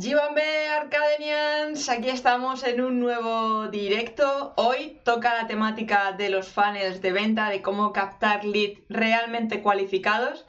[0.00, 4.54] Gibambe Arcadenians, aquí estamos en un nuevo directo.
[4.56, 10.46] Hoy toca la temática de los funnels de venta, de cómo captar leads realmente cualificados,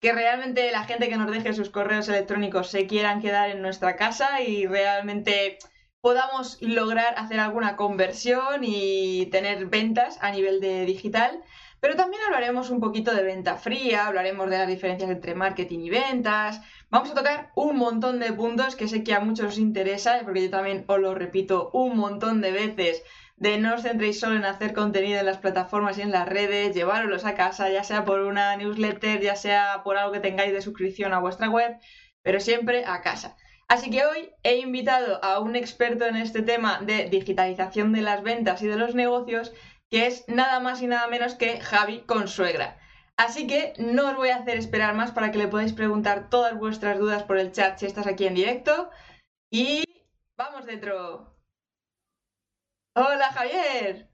[0.00, 3.96] que realmente la gente que nos deje sus correos electrónicos se quieran quedar en nuestra
[3.96, 5.58] casa y realmente
[6.00, 11.42] podamos lograr hacer alguna conversión y tener ventas a nivel de digital.
[11.80, 15.90] Pero también hablaremos un poquito de venta fría, hablaremos de las diferencias entre marketing y
[15.90, 16.60] ventas.
[16.92, 20.42] Vamos a tocar un montón de puntos que sé que a muchos os interesa, porque
[20.42, 23.02] yo también os lo repito un montón de veces,
[23.36, 26.74] de no os centréis solo en hacer contenido en las plataformas y en las redes,
[26.74, 30.60] llevároslos a casa, ya sea por una newsletter, ya sea por algo que tengáis de
[30.60, 31.78] suscripción a vuestra web,
[32.20, 33.36] pero siempre a casa.
[33.68, 38.22] Así que hoy he invitado a un experto en este tema de digitalización de las
[38.22, 39.54] ventas y de los negocios
[39.88, 42.76] que es nada más y nada menos que Javi Consuegra.
[43.16, 46.58] Así que no os voy a hacer esperar más para que le podáis preguntar todas
[46.58, 48.90] vuestras dudas por el chat si estás aquí en directo.
[49.50, 49.84] Y
[50.36, 51.36] vamos dentro.
[52.94, 54.08] Hola Javier.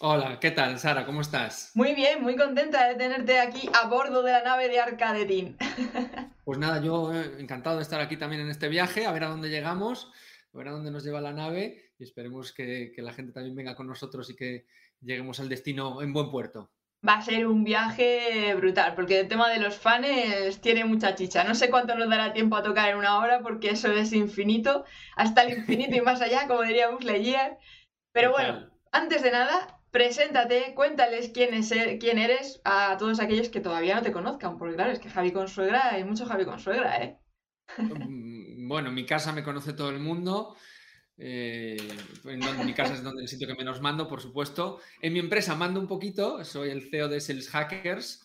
[0.00, 1.04] Hola, ¿qué tal, Sara?
[1.04, 1.72] ¿Cómo estás?
[1.74, 5.56] Muy bien, muy contenta de tenerte aquí a bordo de la nave de Arcadedin.
[6.48, 9.28] Pues nada, yo eh, encantado de estar aquí también en este viaje, a ver a
[9.28, 10.10] dónde llegamos,
[10.54, 13.76] a ver a dónde nos lleva la nave y esperemos que la gente también venga
[13.76, 14.64] con nosotros y que,
[15.00, 16.70] lleguemos al destino en buen puerto.
[17.06, 21.44] Va a ser un viaje brutal, porque el tema de los fans tiene mucha chicha.
[21.44, 24.84] No sé cuánto nos dará tiempo a tocar en una hora, porque eso es infinito,
[25.14, 27.58] hasta el infinito y más allá, como diríamos Leyer.
[28.12, 33.60] Pero bueno, antes de nada, preséntate, cuéntales quién, es, quién eres a todos aquellos que
[33.60, 37.18] todavía no te conozcan, porque claro, es que Javi Consuegra, hay mucho Javi Consuegra, ¿eh?
[37.78, 40.56] Mm, bueno, en mi casa me conoce todo el mundo.
[41.20, 41.76] Eh,
[42.24, 44.80] en, mi casa es donde el sitio que menos mando, por supuesto.
[45.00, 48.24] En mi empresa mando un poquito, soy el CEO de Sales Hackers.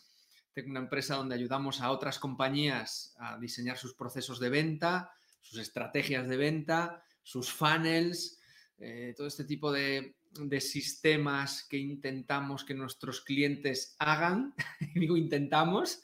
[0.54, 5.12] Tengo una empresa donde ayudamos a otras compañías a diseñar sus procesos de venta,
[5.42, 8.40] sus estrategias de venta, sus funnels,
[8.78, 14.54] eh, todo este tipo de, de, sistemas que intentamos que nuestros clientes hagan,
[14.96, 16.02] digo intentamos,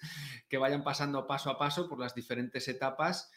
[0.48, 3.30] que vayan pasando paso a paso por las diferentes etapas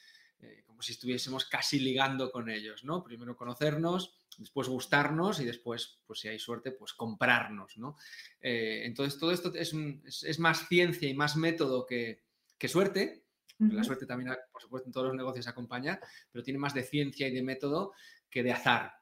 [0.83, 3.05] como si estuviésemos casi ligando con ellos, ¿no?
[3.05, 7.97] Primero conocernos, después gustarnos y después, pues si hay suerte, pues comprarnos, ¿no?
[8.41, 12.25] Eh, entonces, todo esto es, más ciencia y más método que,
[12.67, 13.23] suerte.
[13.61, 16.01] La suerte también, por supuesto, en todos los negocios acompaña,
[16.33, 17.93] pero tiene más de ciencia y de método
[18.29, 18.95] que de azar.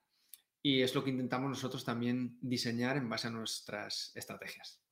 [0.61, 4.83] Y es lo que intentamos nosotros también diseñar en base a nuestras estrategias.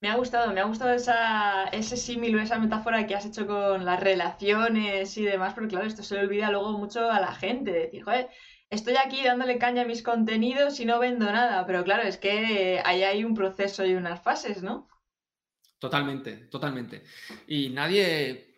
[0.00, 3.48] Me ha gustado, me ha gustado esa, ese símil o esa metáfora que has hecho
[3.48, 7.34] con las relaciones y demás, porque claro, esto se le olvida luego mucho a la
[7.34, 8.28] gente, decir, joder,
[8.70, 12.80] estoy aquí dándole caña a mis contenidos y no vendo nada, pero claro, es que
[12.84, 14.88] ahí hay un proceso y unas fases, ¿no?
[15.80, 17.02] Totalmente, totalmente.
[17.48, 18.54] Y nadie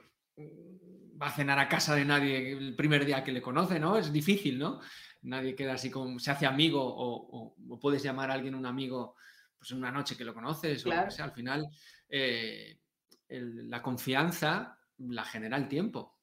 [1.21, 3.97] va a cenar a casa de nadie el primer día que le conoce, ¿no?
[3.97, 4.81] Es difícil, ¿no?
[5.23, 9.17] Nadie queda así como, se hace amigo o, o puedes llamar a alguien un amigo
[9.61, 11.69] pues en una noche que lo conoces o que sea, al final
[12.09, 12.81] eh,
[13.29, 16.19] la confianza la genera el tiempo.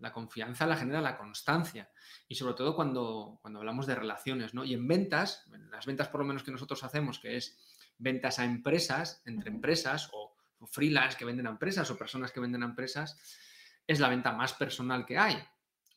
[0.00, 1.88] La confianza la genera la constancia.
[2.26, 4.64] Y sobre todo cuando, cuando hablamos de relaciones, ¿no?
[4.64, 7.56] Y en ventas, en las ventas por lo menos que nosotros hacemos, que es
[7.96, 10.36] ventas a empresas, entre empresas, o,
[10.66, 13.16] freelance que venden a empresas, o personas que venden a empresas,
[13.86, 15.38] es la venta más personal que hay.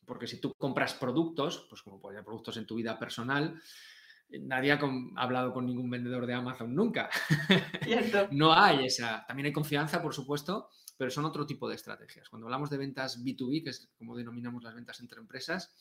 [0.06, 3.60] Porque si tú compras productos, pues como puede haber productos en tu vida personal,
[4.30, 4.80] nadie ha
[5.16, 7.08] hablado con ningún vendedor de Amazon nunca.
[8.32, 9.24] no hay esa.
[9.26, 12.28] También hay confianza, por supuesto, pero son otro tipo de estrategias.
[12.28, 15.74] Cuando hablamos de ventas B2B, que es como denominamos las ventas entre empresas,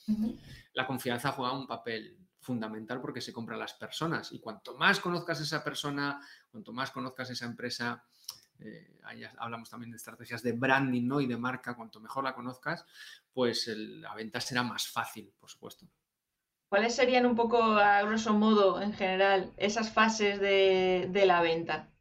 [0.74, 4.32] la confianza juega un papel fundamental porque se compra a las personas.
[4.32, 6.20] Y cuanto más conozcas a esa persona,
[6.52, 8.04] cuanto más conozcas esa empresa,
[8.60, 11.22] eh, ahí hablamos también de estrategias de branding ¿no?
[11.22, 12.86] y de marca, cuanto mejor la conozcas,
[13.34, 15.88] pues la venta será más fácil, por supuesto.
[16.74, 21.94] ¿Cuáles serían un poco, a grosso modo, en general, esas fases de, la venta?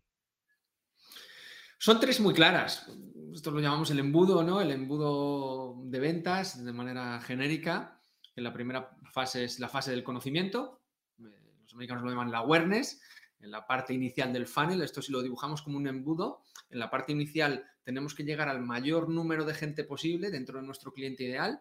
[1.77, 2.91] Son tres muy claras.
[3.35, 4.63] Esto lo llamamos el embudo, ¿no?
[4.63, 8.01] El embudo de ventas de manera genérica.
[8.35, 10.81] En la primera fase es la fase del conocimiento.
[11.19, 11.25] Eh,
[11.65, 13.03] los americanos lo llaman la awareness.
[13.41, 16.41] En la parte inicial del funnel, esto si lo dibujamos como un embudo,
[16.71, 20.65] en la parte inicial tenemos que llegar al mayor número de gente posible dentro de
[20.65, 21.61] nuestro cliente ideal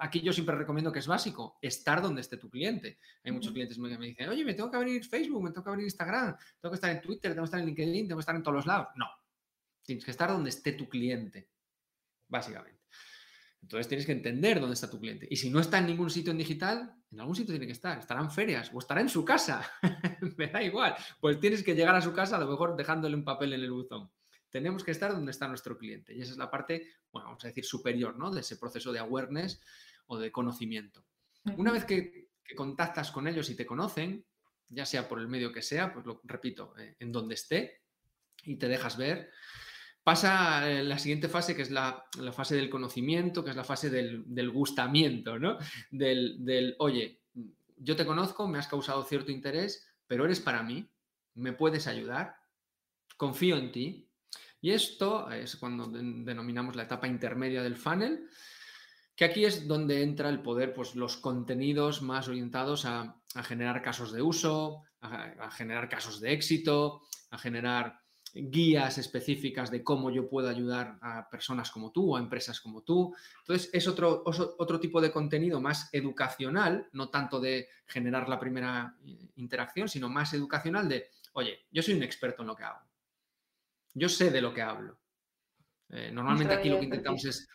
[0.00, 2.98] aquí yo siempre recomiendo que es básico, estar donde esté tu cliente.
[3.24, 5.70] Hay muchos clientes que me dicen, oye, me tengo que abrir Facebook, me tengo que
[5.70, 8.36] abrir Instagram, tengo que estar en Twitter, tengo que estar en LinkedIn, tengo que estar
[8.36, 8.88] en todos los lados.
[8.96, 9.06] No,
[9.82, 11.48] tienes que estar donde esté tu cliente,
[12.28, 12.78] básicamente.
[13.60, 15.26] Entonces tienes que entender dónde está tu cliente.
[15.30, 17.98] Y si no está en ningún sitio en digital, en algún sitio tiene que estar.
[17.98, 19.68] Estará en ferias o estará en su casa.
[20.36, 20.94] me da igual.
[21.20, 23.72] Pues tienes que llegar a su casa, a lo mejor dejándole un papel en el
[23.72, 24.10] buzón
[24.50, 26.14] tenemos que estar donde está nuestro cliente.
[26.14, 28.30] Y esa es la parte, bueno, vamos a decir, superior, ¿no?
[28.30, 29.60] De ese proceso de awareness
[30.08, 31.04] o de conocimiento.
[31.56, 34.24] Una vez que, contactas con ellos y te conocen,
[34.68, 37.82] ya sea por el medio que sea, pues lo repito, eh, en donde esté,
[38.44, 39.30] y te dejas ver,
[40.02, 43.90] pasa eh, la siguiente fase, que es la, fase del conocimiento, que es la fase
[43.90, 45.58] del, gustamiento, ¿no?
[45.90, 47.20] Del, del, oye,
[47.76, 50.90] yo te conozco, me has causado cierto interés, pero eres para mí,
[51.34, 52.36] me puedes ayudar,
[53.16, 54.08] confío en ti.
[54.60, 58.28] Y esto es cuando denominamos la etapa intermedia del funnel,
[59.18, 64.12] que aquí es donde entra el poder, pues los contenidos más orientados a, generar casos
[64.12, 68.00] de uso, a, generar casos de éxito, a generar
[68.32, 72.82] guías específicas de cómo yo puedo ayudar a personas como tú o a empresas como
[72.82, 73.12] tú.
[73.40, 78.94] Entonces, es otro, otro tipo de contenido más educacional, no tanto de generar la primera
[79.04, 82.86] eh, interacción, sino más educacional de, oye, yo soy un experto en lo que hago.
[83.94, 84.96] Yo sé de lo que hablo.
[85.90, 87.48] Eh, normalmente aquí lo que intentamos es,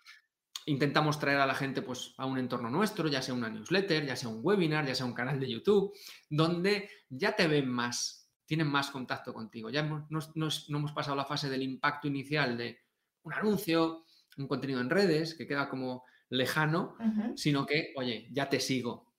[0.65, 4.15] intentamos traer a la gente pues, a un entorno nuestro, ya sea una newsletter, ya
[4.15, 5.93] sea un webinar, ya sea un canal de YouTube,
[6.29, 9.69] donde ya te ven más tienen más contacto contigo.
[9.69, 12.79] Ya no, hemos pasado la fase del impacto inicial de
[13.23, 14.05] un anuncio,
[14.37, 16.95] un contenido en redes, que queda como lejano,
[17.35, 19.13] sino que, oye, ya te sigo.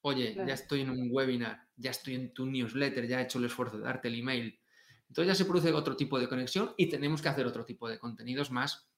[0.00, 3.44] Oye, ya estoy en un webinar, ya estoy en tu newsletter, ya he hecho el
[3.44, 4.58] esfuerzo de darte el email.
[5.06, 7.98] Entonces ya se produce otro tipo de conexión y tenemos que hacer otro tipo de
[7.98, 8.88] contenidos más,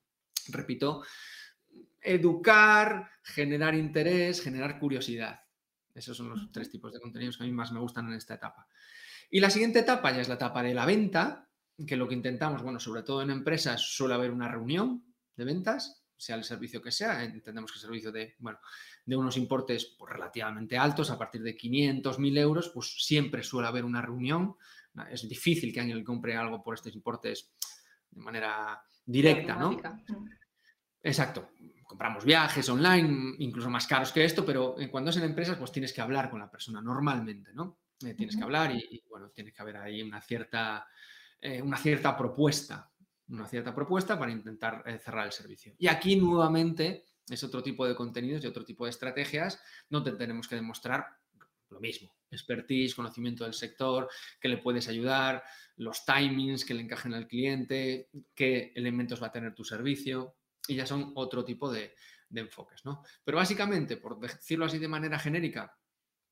[0.48, 1.02] repito,
[2.04, 5.40] educar, generar interés, generar curiosidad.
[5.94, 8.34] Esos son los tres tipos de contenidos que a mí más me gustan en esta
[8.34, 8.68] etapa.
[9.30, 11.48] Y la siguiente etapa ya es la etapa de la venta,
[11.86, 15.04] que lo que intentamos, bueno, sobre todo en empresas suele haber una reunión
[15.34, 18.58] de ventas, sea el servicio que sea, entendemos que el servicio de, bueno,
[19.04, 23.68] de unos importes pues, relativamente altos, a partir de 500, 1000 euros, pues siempre suele
[23.68, 24.56] haber una reunión.
[25.10, 27.52] Es difícil que alguien compre algo por estos importes
[28.10, 29.80] de manera directa, ¿no?
[31.02, 31.50] Exacto.
[31.84, 35.92] Compramos viajes online, incluso más caros que esto, pero cuando es en empresas, pues tienes
[35.92, 37.78] que hablar con la persona normalmente, ¿no?
[38.04, 40.86] Eh, tienes que hablar y, bueno, tiene que haber ahí una cierta,
[41.40, 42.90] eh, una cierta propuesta,
[43.28, 45.74] una cierta propuesta para intentar eh, cerrar el servicio.
[45.78, 50.48] Y aquí nuevamente es otro tipo de contenidos y otro tipo de estrategias donde tenemos
[50.48, 51.06] que demostrar
[51.70, 54.08] lo mismo, expertise, conocimiento del sector,
[54.40, 55.42] que le puedes ayudar,
[55.76, 60.36] los timings que le encajen al cliente, qué elementos va a tener tu servicio
[60.68, 61.94] y ya son otro tipo de,
[62.30, 63.04] enfoques, ¿no?
[63.22, 65.78] Pero básicamente, por decirlo así de manera genérica,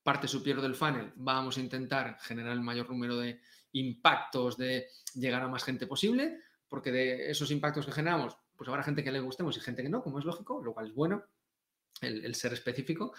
[0.03, 3.41] parte superior del funnel vamos a intentar generar el mayor número de
[3.73, 8.83] impactos, de llegar a más gente posible, porque de esos impactos que generamos, pues habrá
[8.83, 11.25] gente que le gustemos y gente que no, como es lógico, lo cual es bueno,
[12.01, 13.15] el, ser específico.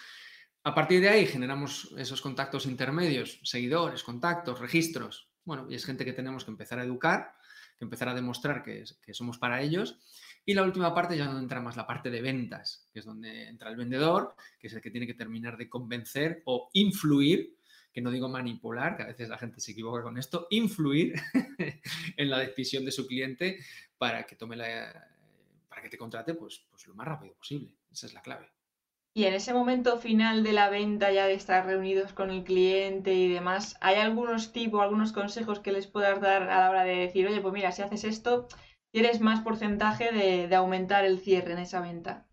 [0.63, 5.30] A partir de ahí generamos esos contactos intermedios, seguidores, contactos, registros.
[5.45, 7.36] Bueno, y es gente que tenemos que empezar a educar,
[7.77, 10.00] que empezar a demostrar que, que somos para ellos
[10.45, 13.48] y la última parte ya donde entra más la parte de ventas, que es donde
[13.48, 17.57] entra el vendedor, que es el que tiene que terminar de convencer o influir,
[17.94, 21.13] que no digo manipular, que a veces la gente se equivoca con esto, influir
[22.18, 23.60] en la decisión de su cliente
[23.98, 25.10] para que tome la
[25.69, 27.74] para que te contrate pues, pues lo más rápido posible.
[27.92, 28.48] Esa es la clave.
[29.16, 33.13] Y en ese momento final de la venta, ya de estar reunidos con el cliente
[33.13, 36.96] y demás, ¿hay algunos tipos, algunos consejos que les puedas dar a la hora de
[36.96, 38.48] decir, oye, pues mira, si haces esto,
[38.94, 42.28] tienes más porcentaje de, aumentar el cierre en esa venta.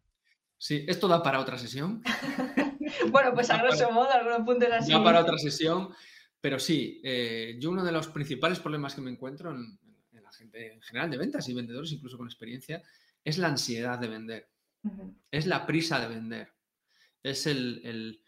[0.59, 2.03] Sí, esto da para otra sesión.
[3.11, 4.93] bueno, pues a grosso modo, algunos puntos así.
[4.93, 5.89] Da para otra sesión,
[6.39, 9.79] pero sí, eh, yo uno de los principales problemas que me encuentro en,
[10.23, 12.83] la gente en general de ventas y vendedores, incluso con experiencia,
[13.25, 14.49] es la ansiedad de vender.
[15.31, 16.53] Es la prisa de vender.
[17.23, 18.21] Es el,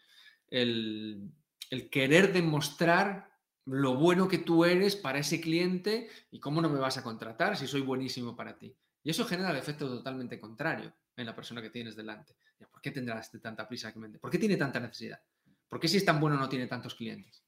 [0.49, 3.32] el querer demostrar
[3.65, 7.55] lo bueno que tú eres para ese cliente y cómo no me vas a contratar
[7.57, 8.75] si soy buenísimo para ti.
[9.03, 12.35] Y eso genera el efecto totalmente contrario en la persona que tienes delante.
[12.71, 14.19] ¿Por qué tendrá este tanta prisa que vende?
[14.19, 15.21] ¿Por qué tiene tanta necesidad?
[15.67, 17.43] ¿Por qué si es tan bueno no tiene tantos clientes?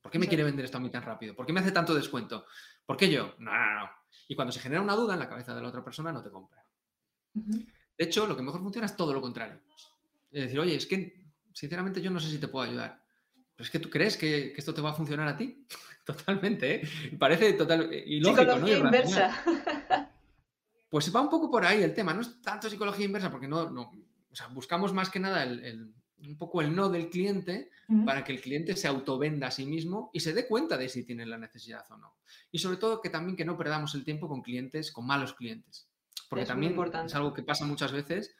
[0.00, 1.34] ¿Por qué me quiere vender esto a mí tan rápido?
[1.34, 2.46] ¿Por qué me hace tanto descuento?
[2.86, 3.34] ¿Por qué yo?
[3.38, 3.90] No, no, no.
[4.28, 6.30] Y cuando se genera una duda en la cabeza de la otra persona, no te
[6.30, 6.64] compra.
[7.34, 9.60] De hecho, lo que mejor funciona es todo lo contrario.
[10.30, 12.99] Es decir, oye, es que sinceramente yo no sé si te puedo ayudar
[13.62, 15.66] es que tú crees que, esto te va a funcionar a ti.
[16.04, 16.88] Totalmente, ¿eh?
[17.18, 18.68] Parece total ilógico, ¿no?
[18.68, 19.44] inversa.
[20.88, 22.12] Pues va un poco por ahí el tema.
[22.12, 23.92] No es tanto psicología inversa, porque no, no
[24.30, 27.70] o sea, buscamos más que nada el, un poco el no del cliente
[28.06, 31.04] para que el cliente se autovenda a sí mismo y se dé cuenta de si
[31.04, 32.14] tiene la necesidad o no.
[32.52, 35.88] Y sobre todo que también que no perdamos el tiempo con clientes, con malos clientes.
[36.28, 38.36] Porque también es algo que pasa muchas veces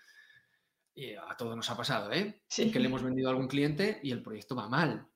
[0.95, 2.43] y a todos nos ha pasado, ¿eh?
[2.49, 5.09] Que le hemos vendido a algún cliente y el proyecto va mal.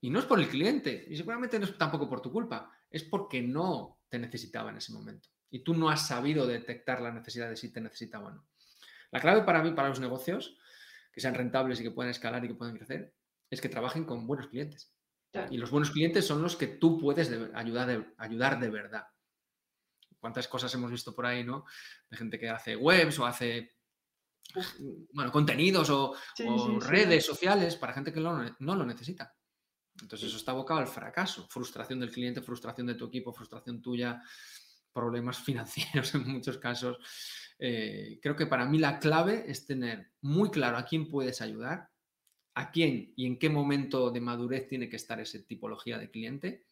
[0.00, 3.04] Y no es por el cliente, y seguramente no es tampoco por tu culpa, es
[3.04, 5.28] porque no te necesitaba en ese momento.
[5.50, 8.46] Y tú no has sabido detectar la necesidad de si te necesitaba o no.
[9.10, 10.56] La clave para mí, para los negocios,
[11.12, 13.14] que sean rentables y que puedan escalar y que puedan crecer,
[13.50, 14.94] es que trabajen con buenos clientes.
[15.50, 19.06] Y los buenos clientes son los que tú puedes ayudar, de, ayudar de verdad.
[20.18, 21.64] ¿Cuántas cosas hemos visto por ahí, no?
[22.08, 23.76] De gente que hace webs o hace
[25.12, 26.14] bueno, contenidos o,
[26.80, 29.34] redes sociales para gente que no lo necesita.
[30.02, 34.22] Entonces eso está abocado al fracaso, frustración del cliente, frustración de tu equipo, frustración tuya,
[34.92, 36.98] problemas financieros en muchos casos.
[37.58, 41.90] Eh, creo que para mí la clave es tener muy claro a quién puedes ayudar,
[42.54, 46.64] a quién y en qué momento de madurez tiene que estar esa tipología de cliente.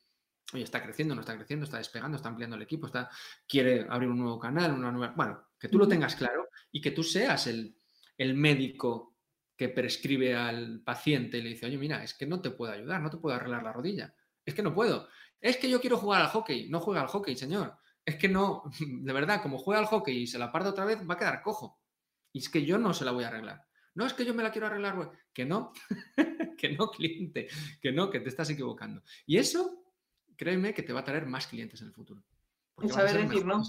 [0.54, 3.10] Oye, está creciendo, no está creciendo, está despegando, está ampliando el equipo, está,
[3.46, 5.12] quiere abrir un nuevo canal, una nueva...
[5.14, 7.76] Bueno, que tú lo tengas claro y que tú seas el,
[8.16, 9.07] el médico
[9.58, 13.02] que prescribe al paciente y le dice, oye, mira, es que no te puedo ayudar,
[13.02, 15.08] no te puedo arreglar la rodilla, es que no puedo,
[15.40, 18.62] es que yo quiero jugar al hockey, no juega al hockey, señor, es que no,
[18.80, 21.42] de verdad, como juega al hockey y se la parte otra vez, va a quedar
[21.42, 21.82] cojo.
[22.32, 23.66] Y es que yo no se la voy a arreglar.
[23.94, 25.72] No es que yo me la quiero arreglar, que no,
[26.56, 27.48] que no, cliente,
[27.82, 29.02] que no, que te estás equivocando.
[29.26, 29.82] Y eso,
[30.36, 32.22] créeme que te va a traer más clientes en el futuro.
[32.80, 33.60] Y saber decir no.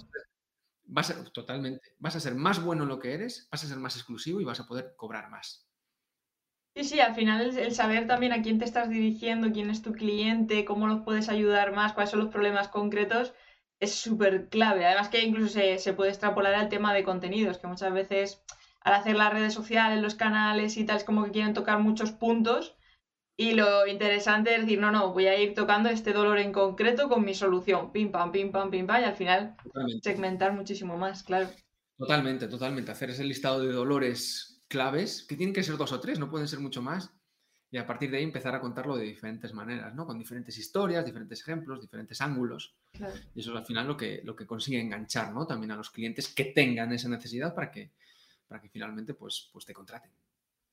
[0.92, 1.96] Vas a, totalmente.
[1.98, 4.44] Vas a ser más bueno en lo que eres, vas a ser más exclusivo y
[4.44, 5.69] vas a poder cobrar más.
[6.76, 9.92] Sí, sí, al final el, saber también a quién te estás dirigiendo, quién es tu
[9.92, 13.34] cliente, cómo los puedes ayudar más, cuáles son los problemas concretos,
[13.80, 14.86] es súper clave.
[14.86, 18.44] Además que incluso se, puede extrapolar al tema de contenidos, que muchas veces
[18.82, 22.12] al hacer las redes sociales, los canales y tal, es como que quieren tocar muchos
[22.12, 22.76] puntos.
[23.38, 27.08] Y lo interesante es decir, no, no, voy a ir tocando este dolor en concreto
[27.08, 27.92] con mi solución.
[27.92, 29.02] Pim, pam, pim, pam, pim, pam.
[29.02, 29.56] Y al final
[30.02, 31.50] segmentar muchísimo más, claro.
[31.98, 32.92] Totalmente, totalmente.
[32.92, 36.48] Hacer ese listado de dolores claves, que tienen que ser dos o tres, no pueden
[36.48, 37.12] ser mucho más,
[37.72, 40.06] y a partir de ahí empezar a contarlo de diferentes maneras, ¿no?
[40.06, 42.76] Con diferentes historias, diferentes ejemplos, diferentes ángulos.
[43.36, 45.46] Y eso es al final lo que, lo que consigue enganchar, ¿no?
[45.46, 47.92] También a los clientes que tengan esa necesidad para que,
[48.48, 50.12] para que finalmente pues, pues te contraten.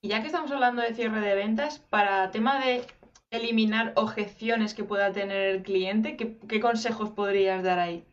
[0.00, 2.86] Y ya que estamos hablando de cierre de ventas, para tema de
[3.30, 8.06] eliminar objeciones que pueda tener el cliente, ¿qué, consejos podrías dar ahí?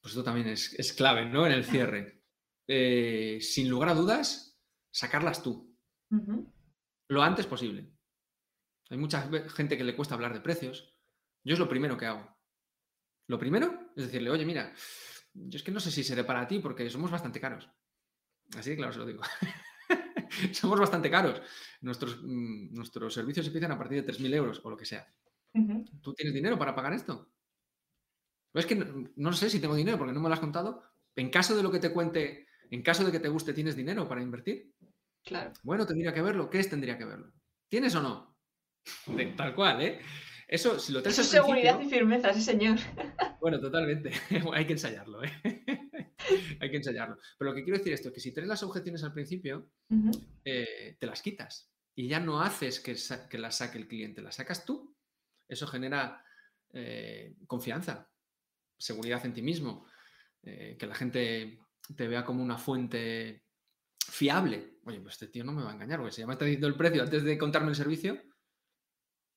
[0.00, 1.46] Pues esto también es, es clave, ¿no?
[1.46, 2.19] En el cierre.
[2.72, 4.56] Eh, sin lugar a dudas,
[4.92, 5.76] sacarlas tú.
[7.08, 7.90] Lo antes posible.
[8.90, 10.96] Hay mucha gente que le cuesta hablar de precios.
[11.42, 12.38] Yo es lo primero que hago.
[13.26, 14.72] Lo primero es decirle, oye, mira,
[15.34, 17.68] yo es que no sé si seré para ti porque somos bastante caros.
[18.56, 19.22] Así de claro se lo digo.
[20.52, 21.42] somos bastante caros.
[21.80, 25.12] Nuestros, mm, nuestros servicios empiezan a partir de 3.000 euros o lo que sea.
[26.00, 27.32] ¿Tú tienes dinero para pagar esto?
[28.54, 30.84] es que no, no, sé si tengo dinero porque no me lo has contado.
[31.16, 34.08] En caso de lo que te cuente en caso de que te guste, ¿tienes dinero
[34.08, 34.72] para invertir?
[35.24, 35.52] Claro.
[35.62, 36.48] Bueno, tendría que verlo.
[36.48, 37.32] ¿Qué es tendría que verlo?
[37.68, 38.36] ¿Tienes o no?
[39.36, 40.00] tal cual, ¿eh?
[40.48, 42.78] Eso, si lo tienes Eso es seguridad y firmeza, sí, señor.
[43.40, 44.10] Bueno, totalmente.
[44.52, 45.30] Hay que ensayarlo, ¿eh?
[46.60, 47.18] Hay que ensayarlo.
[47.38, 49.70] Pero lo que quiero decir es que si tienes las objeciones al principio,
[50.44, 51.70] eh, te las quitas.
[51.94, 52.96] Y ya no haces que,
[53.28, 54.96] que las saque el cliente, las sacas tú.
[55.48, 56.24] Eso genera
[56.72, 58.08] eh, confianza,
[58.78, 59.86] seguridad en ti mismo,
[60.42, 61.58] eh, que la gente
[61.96, 63.46] te vea como una fuente
[63.98, 64.78] fiable.
[64.84, 66.66] Oye, pues este tío no me va a engañar, porque si ya me está diciendo
[66.66, 68.20] el precio antes de contarme el servicio.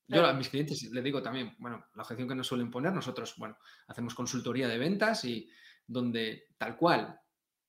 [0.06, 3.34] Yo a mis clientes les digo también, bueno, la objeción que nos suelen poner, nosotros,
[3.38, 3.56] bueno,
[3.86, 5.48] hacemos consultoría de ventas y
[5.86, 7.18] donde tal cual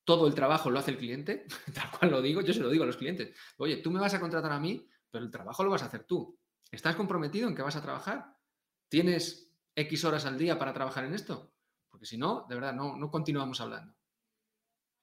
[0.04, 2.84] todo el trabajo lo hace el cliente, tal cual lo digo, yo se lo digo
[2.84, 3.36] a los clientes.
[3.58, 6.04] Oye, tú me vas a contratar a mí, pero el trabajo lo vas a hacer
[6.04, 6.38] tú.
[6.70, 8.36] ¿Estás comprometido en que vas a trabajar?
[8.90, 11.54] ¿Tienes X horas al día para trabajar en esto?
[11.90, 13.95] Porque si no, de verdad, no, no continuamos hablando.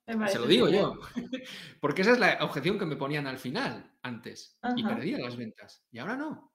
[0.06, 0.98] Se lo digo yo.
[1.80, 4.58] Porque esa es la objeción que me ponían al final, antes.
[4.76, 5.84] Y perdía las ventas.
[5.90, 6.52] Y ahora no.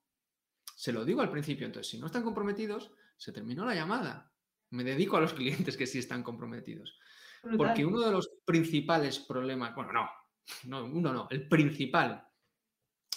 [0.76, 1.66] Se lo digo al principio.
[1.66, 4.32] Entonces, si no están comprometidos, se terminó la llamada.
[4.72, 7.00] Me dedico a los clientes que sí están comprometidos.
[7.56, 10.10] Porque uno de los principales problemas, bueno, no,
[10.66, 12.28] no, uno no, el principal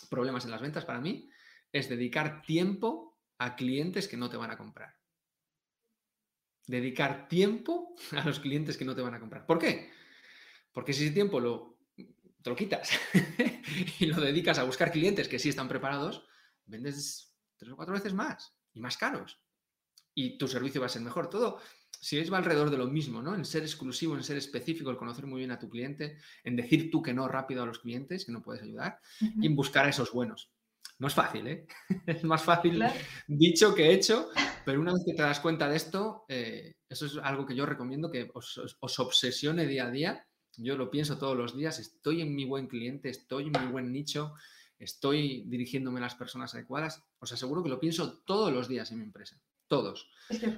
[0.09, 1.29] problemas en las ventas para mí
[1.73, 4.95] es dedicar tiempo a clientes que no te van a comprar.
[6.67, 9.47] Dedicar tiempo a los clientes que no te van a comprar.
[9.47, 9.91] ¿Por qué?
[10.73, 11.79] Porque si ese tiempo lo,
[12.43, 12.91] te lo quitas
[14.01, 16.25] y lo dedicas a buscar clientes que sí están preparados,
[16.65, 19.41] vendes tres o cuatro veces más y más caros.
[20.15, 21.31] Y tu servicio va a ser mejor.
[21.31, 21.61] Todo,
[21.91, 23.35] si es va alrededor de lo mismo, ¿no?
[23.35, 26.91] En ser exclusivo, en ser específico, en conocer muy bien a tu cliente, en decir
[26.91, 29.91] tú que no rápido a los clientes, que no puedes ayudar, y en buscar a
[29.91, 30.51] esos buenos.
[30.99, 31.67] No es fácil, ¿eh?
[32.07, 32.83] es más fácil
[33.27, 34.31] dicho que hecho,
[34.65, 37.65] pero una vez que te das cuenta de esto, eh, eso es algo que yo
[37.65, 40.27] recomiendo que os, os obsesione día a día
[40.63, 43.93] yo lo pienso todos los días, estoy en mi buen cliente, estoy en mi buen
[43.93, 44.35] nicho,
[44.79, 47.03] estoy dirigiéndome a las personas adecuadas.
[47.19, 50.11] Os aseguro que lo pienso todos los días en mi empresa, todos.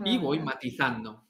[0.05, 1.27] y voy matizando.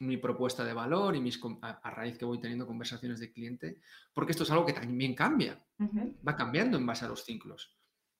[0.00, 3.80] mi propuesta de valor y mis, a, raíz que voy teniendo conversaciones de cliente,
[4.12, 5.64] porque esto es algo que también cambia,
[6.26, 7.78] va cambiando en base a los ciclos.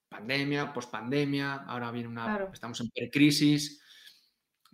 [0.08, 3.82] Pandemia, pospandemia, ahora viene una, estamos en precrisis,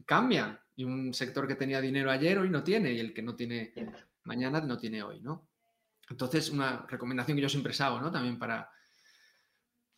[0.05, 0.61] cambia.
[0.77, 3.73] Y un sector que tenía dinero ayer hoy no tiene, y el que no tiene
[4.31, 5.49] mañana no tiene hoy, ¿no?
[6.09, 8.11] Entonces, una recomendación que yo siempre hago, ¿no?
[8.11, 8.71] También para,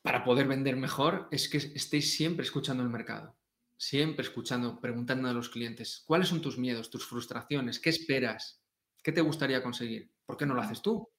[0.03, 3.37] para poder vender mejor es que estéis siempre escuchando el mercado
[3.83, 7.81] siempre escuchando, preguntando a los clientes, ¿cuáles son tus miedos, tus frustraciones?
[7.81, 8.63] ¿Qué esperas?
[9.03, 10.09] ¿Qué te gustaría conseguir?
[10.25, 11.11] ¿Por qué no lo haces tú?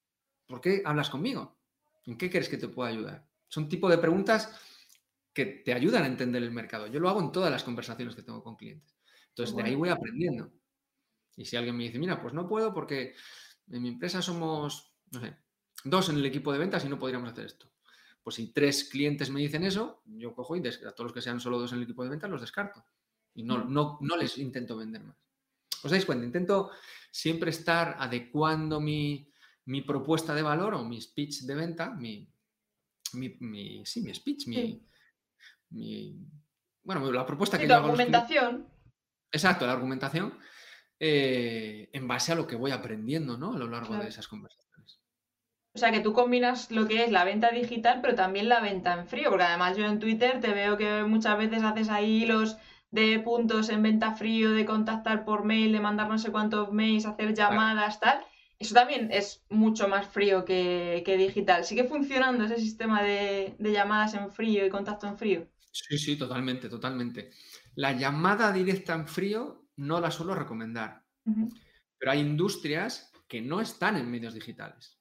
[0.46, 1.58] ¿Por qué hablas conmigo?
[2.06, 3.28] ¿En qué crees que te puedo ayudar?
[3.48, 4.58] Son tipo de preguntas
[5.34, 6.86] que te ayudan a entender el mercado.
[6.86, 8.96] Yo lo hago en todas las conversaciones que tengo con clientes.
[9.28, 10.50] Entonces, de ahí voy aprendiendo.
[11.36, 13.14] Y si alguien me dice, mira, pues no puedo porque
[13.70, 15.36] en mi empresa somos, no sé,
[15.84, 17.70] dos en el equipo de ventas y no podríamos hacer esto.
[18.22, 21.40] Pues si tres clientes me dicen eso, yo cojo y a todos los que sean
[21.40, 22.84] solo dos en el equipo de ventas los descarto.
[23.34, 25.16] Y no, no, no les intento vender más.
[25.82, 26.24] ¿Os dais cuenta?
[26.24, 26.70] Intento
[27.10, 29.30] siempre estar adecuando mi,
[29.86, 32.26] propuesta de valor o mi speech de venta, mi,
[33.12, 34.82] mi, sí, mi speech, mi,
[36.82, 37.86] bueno, la propuesta que yo hago.
[37.86, 38.68] argumentación.
[39.30, 40.38] Exacto, la argumentación
[41.00, 43.54] eh, en base a lo que voy aprendiendo ¿no?
[43.54, 45.00] a lo largo de esas conversaciones.
[45.74, 48.94] O sea, que tú combinas lo que es la venta digital, pero también la venta
[48.94, 52.56] en frío, porque además yo en Twitter te veo que muchas veces haces ahí los
[52.92, 57.06] de puntos en venta frío, de contactar por mail, de mandar no sé cuántos mails,
[57.06, 58.24] hacer llamadas, tal.
[58.56, 61.64] Eso también es mucho más frío que, digital.
[61.64, 65.48] ¿Sigue funcionando ese sistema de, llamadas en frío y contacto en frío?
[65.72, 67.32] Sí, sí, totalmente, totalmente.
[67.74, 71.04] La llamada directa en frío no la suelo recomendar,
[71.98, 74.98] pero hay industrias que no están en medios digitales.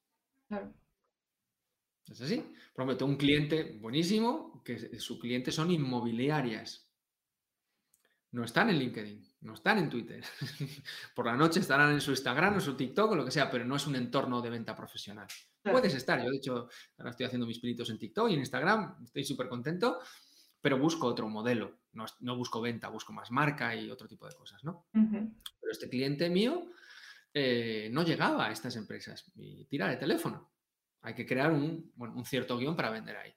[2.08, 2.38] ¿Es así?
[2.74, 6.90] Por ejemplo, tengo un cliente buenísimo que su cliente son inmobiliarias.
[8.32, 10.24] No están en LinkedIn, no están en Twitter.
[11.16, 13.64] Por la noche estarán en su Instagram o su TikTok o lo que sea, pero
[13.64, 15.28] no es un entorno de venta profesional.
[15.62, 19.04] Puedes estar, yo de hecho ahora estoy haciendo mis pinitos en TikTok y en Instagram,
[19.04, 20.00] estoy súper contento,
[20.60, 21.83] pero busco otro modelo.
[21.94, 24.88] No, busco venta, busco más marca y otro tipo de cosas, ¿no?
[24.92, 26.70] Pero este cliente mío
[27.34, 30.54] eh, no llegaba a estas empresas y tira de teléfono.
[31.02, 31.92] Hay que crear un,
[32.26, 33.34] cierto guion para vender ahí.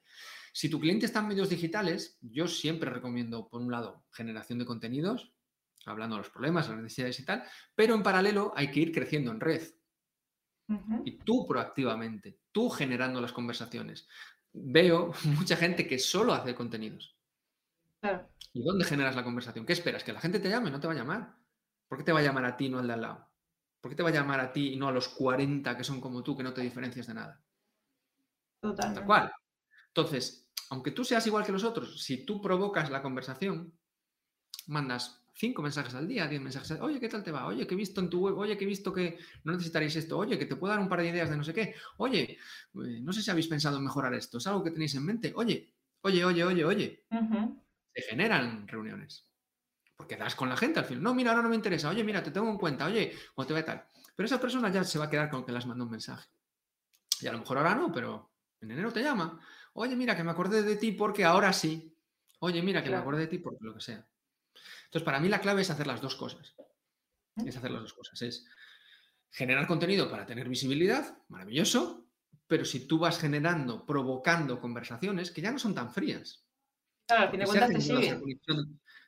[0.52, 4.66] Si tu cliente está en medios digitales, yo siempre recomiendo, por un lado, generación de
[4.66, 5.32] contenidos,
[5.84, 9.30] hablando de los problemas, las necesidades y tal, pero en paralelo hay que ir creciendo
[9.30, 9.62] en red.
[11.04, 14.08] Y tú proactivamente, tú generando las conversaciones.
[14.52, 17.15] Veo mucha gente que solo hace contenidos.
[18.52, 19.66] ¿Y dónde generas la conversación?
[19.66, 20.04] ¿Qué esperas?
[20.04, 20.70] ¿Que la gente te llame?
[20.70, 21.36] No te va a llamar.
[21.88, 23.28] ¿Por qué te va a llamar a ti, no al de al lado?
[23.80, 26.00] ¿Por qué te va a llamar a ti y no a los 40 que son
[26.00, 27.44] como tú, que no te diferencias de nada?
[28.60, 29.00] Totalmente.
[29.00, 29.32] Tal cual.
[29.88, 33.78] Entonces, aunque tú seas igual que los otros, si tú provocas la conversación,
[34.66, 37.46] mandas cinco mensajes al día, diez mensajes al día, oye, ¿qué tal te va?
[37.46, 40.18] Oye, que he visto en tu web, oye, que he visto que no necesitaréis esto,
[40.18, 43.00] oye, que te puedo dar un par de ideas de no sé qué, oye, eh,
[43.02, 45.74] no sé si habéis pensado en mejorar esto, es algo que tenéis en mente, oye,
[46.02, 47.06] oye, oye, oye, oye.
[47.96, 49.26] Se generan reuniones.
[49.96, 51.02] Porque das con la gente al final.
[51.02, 51.88] No, mira, ahora no me interesa.
[51.88, 52.84] Oye, mira, te tengo en cuenta.
[52.84, 53.86] Oye, ¿cómo te va tal?
[54.14, 56.28] Pero esa persona ya se va a quedar con que las manda un mensaje.
[57.22, 59.40] Y a lo mejor ahora no, pero en enero te llama.
[59.72, 61.96] Oye, mira, que me acordé de ti porque ahora sí.
[62.40, 64.06] Oye, mira, que me acordé de ti porque lo que sea.
[64.84, 66.54] Entonces, para mí la clave es hacer las dos cosas.
[67.46, 68.20] Es hacer las dos cosas.
[68.20, 68.46] Es
[69.30, 72.06] generar contenido para tener visibilidad, maravilloso,
[72.46, 76.45] pero si tú vas generando, provocando conversaciones que ya no son tan frías.
[77.06, 77.80] Claro, al fin de cuentas te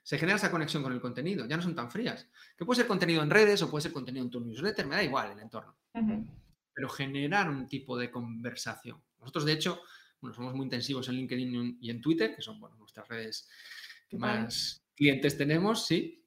[0.09, 2.27] se genera esa conexión con el contenido, ya no son tan frías.
[2.57, 5.05] Que puede ser contenido en redes o puede ser contenido en tu newsletter, me da
[5.05, 5.77] igual el entorno.
[6.73, 9.03] Pero generar un tipo de conversación.
[9.21, 9.83] Nosotros, de hecho,
[10.19, 13.51] bueno, somos muy intensivos en LinkedIn y en Twitter, que son bueno, nuestras redes
[14.09, 16.25] que más clientes tenemos, sí.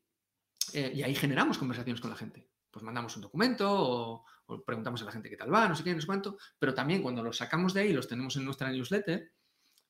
[0.74, 2.48] Eh, y ahí generamos conversaciones con la gente.
[2.70, 5.84] Pues mandamos un documento o, o, preguntamos a la gente qué tal va, no sé
[5.84, 6.38] qué, no sé cuánto.
[6.60, 9.32] Pero también cuando los sacamos de ahí y los tenemos en nuestra newsletter,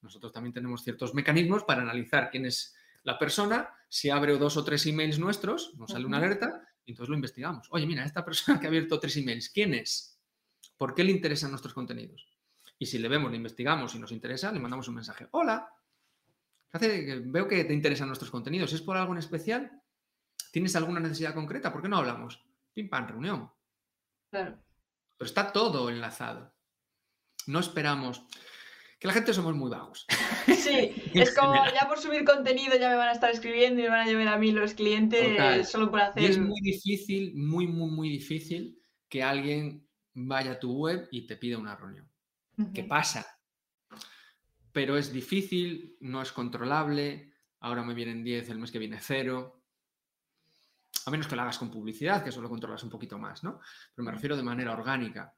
[0.01, 4.63] nosotros también tenemos ciertos mecanismos para analizar quién es la persona, si abre dos o
[4.63, 7.67] tres emails nuestros, nos sale una alerta y entonces lo investigamos.
[7.71, 10.19] Oye, mira, esta persona que ha abierto tres emails, ¿quién es?
[10.77, 12.27] ¿Por qué le interesan nuestros contenidos?
[12.77, 15.27] Y si le vemos, le investigamos y nos interesa, le mandamos un mensaje.
[15.31, 15.69] Hola,
[16.73, 18.73] veo que te interesan nuestros contenidos.
[18.73, 19.71] ¿Es por algo en especial?
[20.51, 21.71] ¿Tienes alguna necesidad concreta?
[21.71, 22.43] ¿Por qué no hablamos?
[22.73, 23.51] Pim, pam, reunión.
[24.29, 24.57] Claro.
[25.17, 26.53] Pero está todo enlazado.
[27.47, 28.23] No esperamos
[29.01, 30.05] que la gente somos muy vagos.
[30.47, 33.89] Sí, es como ya por subir contenido ya me van a estar escribiendo y me
[33.89, 36.21] van a llevar a mí los clientes solo por hacer.
[36.21, 41.25] Y es muy difícil, muy, muy, muy difícil que alguien vaya a tu web y
[41.25, 42.07] te pida una reunión.
[42.73, 43.25] ¿Qué pasa?
[44.71, 47.33] Pero es difícil, no es controlable.
[47.59, 49.63] Ahora me vienen 10, el mes que viene cero.
[51.05, 53.59] a menos que lo hagas con publicidad, que eso lo controlas un poquito más, ¿no?
[53.95, 55.35] Pero me refiero de manera orgánica.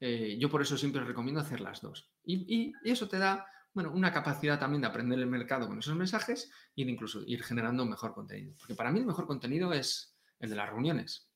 [0.00, 2.13] Eh, yo por eso siempre recomiendo hacer las dos.
[2.24, 6.50] Y, eso te da, bueno, una capacidad también de aprender el mercado con esos mensajes
[6.74, 8.54] y de incluso ir generando mejor contenido.
[8.58, 11.28] Porque para mí el mejor contenido es el de las reuniones.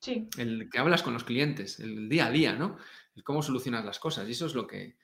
[0.00, 0.28] Sí.
[0.36, 2.76] El que hablas con los clientes, el día a día, ¿no?
[3.14, 4.28] El cómo solucionas las cosas.
[4.28, 4.96] Y eso es lo que,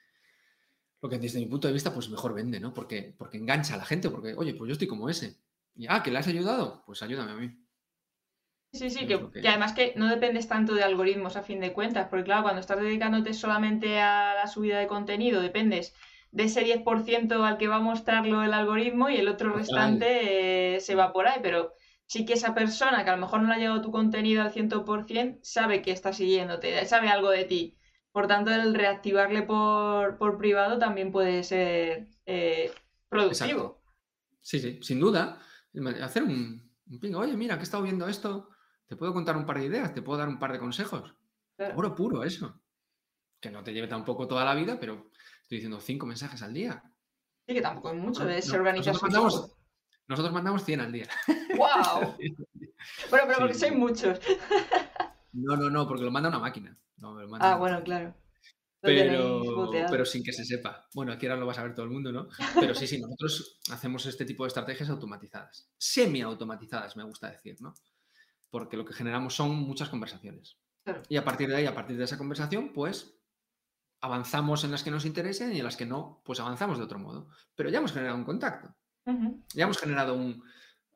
[1.00, 2.72] lo que desde mi punto de vista, pues mejor vende, ¿no?
[2.74, 5.38] Porque, porque engancha a la gente, porque, oye, pues yo estoy como ese.
[5.74, 7.61] Y, ah, que le has ayudado, pues ayúdame a mí.
[8.72, 12.24] Sí, sí, que, además que no dependes tanto de algoritmos a fin de cuentas, porque
[12.24, 15.94] claro, cuando estás dedicándote solamente a la subida de contenido, dependes
[16.30, 20.80] de ese 10% al que va a mostrarlo el algoritmo y el otro restante eh,
[20.80, 21.74] se va por ahí, pero
[22.06, 24.52] sí que esa persona que a lo mejor no le ha llegado tu contenido al
[24.52, 27.76] 100% sabe que está siguiéndote, sabe algo de ti.
[28.10, 32.72] Por tanto, el reactivarle por, privado también puede ser eh,
[33.10, 33.82] productivo.
[34.40, 35.38] Sí, sí, sin duda.
[36.02, 38.48] Hacer un, un oye, mira, que he estado viendo esto,
[38.92, 41.14] te puedo contar un par de ideas, te puedo dar un par de consejos.
[41.74, 42.60] Oro puro eso.
[43.40, 46.82] Que no te lleve tampoco toda la vida, pero estoy diciendo cinco mensajes al día.
[47.46, 49.56] Sí, que tampoco es mucho, de organiza nosotros mandamos,
[50.08, 51.08] nosotros mandamos 100 al día.
[51.56, 52.16] ¡Wow!
[53.08, 54.20] bueno, pero porque sois muchos.
[55.32, 56.76] no, no, no, porque lo manda una máquina.
[57.40, 58.14] ah, bueno, claro.
[58.82, 60.86] Pero, pero, sin que se sepa.
[60.92, 62.28] Bueno, aquí ahora lo va a saber todo el mundo, ¿no?
[62.60, 67.72] Pero sí, sí, nosotros hacemos este tipo de estrategias automatizadas, semi-automatizadas, me gusta decir, ¿no?
[68.52, 70.58] Porque lo que generamos son muchas conversaciones.
[71.08, 73.16] Y a partir de ahí, a partir de esa conversación, pues
[74.02, 76.98] avanzamos en las que nos interesen y en las que no, pues avanzamos de otro
[76.98, 77.28] modo.
[77.54, 78.76] Pero ya hemos generado un contacto.
[79.54, 80.44] Ya hemos generado un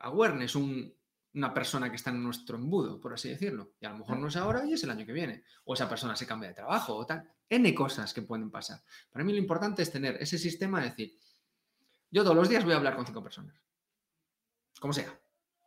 [0.00, 3.72] awareness, una persona que está en nuestro embudo, por así decirlo.
[3.80, 5.42] Y a lo mejor no es ahora y es el año que viene.
[5.64, 7.26] O esa persona se cambia de trabajo o tal.
[7.48, 8.82] N cosas que pueden pasar.
[9.10, 11.18] Para mí lo importante es tener ese sistema de decir,
[12.10, 13.56] yo todos los días voy a hablar con cinco personas.
[14.78, 15.18] Como sea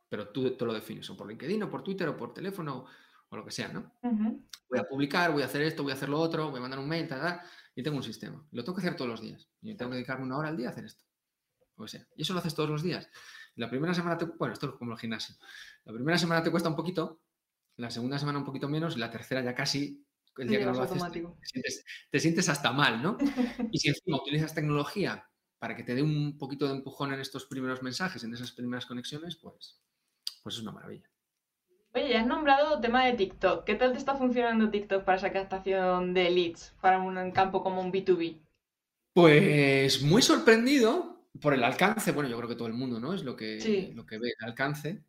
[0.09, 2.85] pero tú, te lo defines o por LinkedIn o por Twitter o por teléfono
[3.29, 3.93] o lo que sea, ¿no?
[4.01, 6.79] Voy a publicar, voy a hacer esto, voy a hacer lo otro, voy a mandar
[6.79, 7.41] un mail, tal, tal,
[7.75, 8.43] y tengo un sistema.
[8.51, 9.47] Lo tengo que hacer todos los días.
[9.61, 11.03] Y tengo que dedicarme una hora al día a hacer esto.
[11.75, 13.07] O sea, y eso lo haces todos los días.
[13.55, 15.35] La primera semana te, bueno, esto es como el gimnasio.
[15.85, 17.21] La primera semana te cuesta un poquito,
[17.77, 20.05] la segunda semana un poquito menos, y la tercera ya casi
[20.37, 23.17] el día que no lo haces, te sientes, te sientes, hasta mal, ¿no?
[23.71, 27.45] y si encima utilizas tecnología para que te dé un poquito de empujón en estos
[27.45, 29.81] primeros mensajes, en esas primeras conexiones, pues
[30.43, 31.09] pues es una maravilla.
[31.93, 33.63] Oye, ya has nombrado tema de TikTok.
[33.63, 37.81] ¿Qué tal te está funcionando TikTok para esa captación de leads para un campo como
[37.81, 38.39] un B2B?
[39.13, 42.11] Pues muy sorprendido por el alcance.
[42.11, 43.13] Bueno, yo creo que todo el mundo, ¿no?
[43.13, 45.03] Es lo que, lo que ve, el alcance.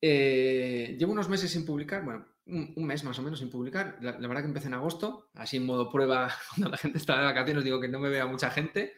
[0.00, 3.98] Eh, llevo unos meses sin publicar, bueno, un, mes más o menos sin publicar.
[4.00, 7.24] La, verdad que empecé en agosto, así en modo prueba, cuando la gente está de
[7.24, 8.94] vacaciones, digo que no me vea mucha gente.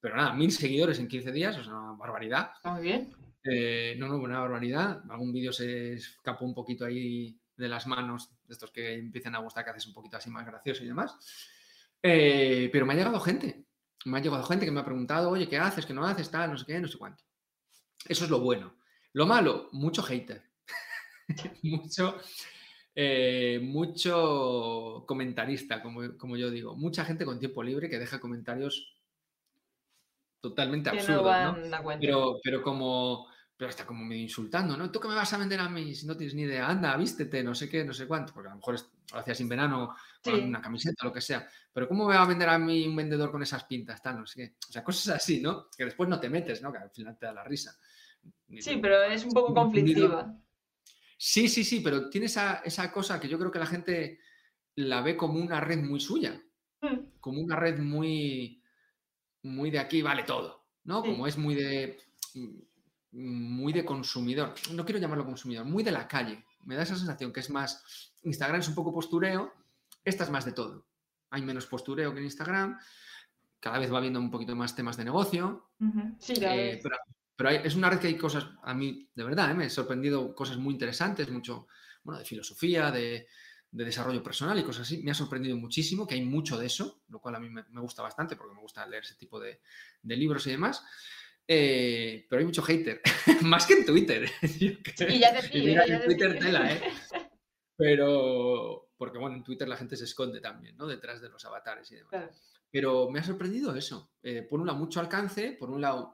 [0.00, 2.52] Pero nada, mil seguidores en 15 días, o sea, una barbaridad.
[2.64, 3.12] Muy bien.
[3.44, 5.02] Eh, no, no, una barbaridad.
[5.08, 9.38] Algún vídeo se escapó un poquito ahí de las manos, de estos que empiezan a
[9.38, 11.16] gustar, que haces un poquito así más gracioso y demás.
[12.02, 13.66] Eh, pero me ha llegado gente.
[14.06, 15.84] Me ha llegado gente que me ha preguntado, oye, ¿qué haces?
[15.84, 16.30] ¿Qué no haces?
[16.30, 17.22] Tal, no sé qué, no sé cuánto.
[18.08, 18.76] Eso es lo bueno.
[19.12, 20.42] Lo malo, mucho hater.
[21.62, 22.16] mucho,
[22.94, 26.74] eh, mucho comentarista, como, como, yo digo.
[26.76, 28.96] Mucha gente con tiempo libre que deja comentarios
[30.40, 31.98] totalmente absurdos, ¿no?
[32.00, 33.29] Pero, pero como
[33.60, 34.90] pero está como medio insultando, ¿no?
[34.90, 36.66] ¿Tú qué me vas a vender a mí si no tienes ni idea?
[36.66, 38.80] Anda, vístete, no sé qué, no sé cuánto, porque a lo mejor
[39.12, 39.94] lo hacías sin verano,
[40.24, 41.46] con una camiseta, lo que sea.
[41.70, 44.26] Pero ¿cómo me va a vender a mí un vendedor con esas pintas, tal, no
[44.26, 44.54] sé qué?
[44.66, 45.68] O sea, cosas así, ¿no?
[45.76, 46.72] Que después no te metes, ¿no?
[46.72, 47.76] Que al final te da la risa.
[48.58, 50.34] Sí, pero es un poco conflictiva.
[51.18, 54.20] Sí, sí, sí, pero tiene esa, cosa que yo creo que la gente
[54.76, 56.42] la ve como una red muy suya,
[56.80, 57.18] mm.
[57.20, 58.62] como una red muy,
[59.42, 61.02] muy de aquí vale todo, ¿no?
[61.02, 61.98] Como es muy de
[63.12, 66.44] muy de consumidor, no quiero llamarlo consumidor, muy de la calle.
[66.64, 69.52] Me da esa sensación que es más, Instagram es un poco postureo,
[70.04, 70.86] esta es más de todo.
[71.30, 72.78] Hay menos postureo que en Instagram,
[73.58, 75.70] cada vez va habiendo un poquito más temas de negocio.
[76.18, 76.80] Sí, eh,
[77.36, 80.34] pero, es una red que hay cosas, a mí de verdad, eh, me he sorprendido
[80.34, 81.68] cosas muy interesantes, mucho,
[82.02, 83.26] bueno, de filosofía, de,
[83.72, 85.02] desarrollo personal y cosas así.
[85.02, 88.02] Me ha sorprendido muchísimo que hay mucho de eso, lo cual a mí me, gusta
[88.02, 89.60] bastante porque me gusta leer ese tipo de,
[90.02, 90.84] de libros y demás.
[91.52, 93.02] Eh, pero hay mucho hater,
[93.42, 94.30] más que en Twitter.
[94.40, 96.80] y ya te pido, en Twitter tela, ¿eh?
[97.76, 100.86] Pero, porque bueno, en Twitter la gente se esconde también, ¿no?
[100.86, 102.40] Detrás de los avatares y demás.
[102.70, 104.12] Pero me ha sorprendido eso.
[104.22, 106.12] Eh, por un lado, mucho alcance, por un lado,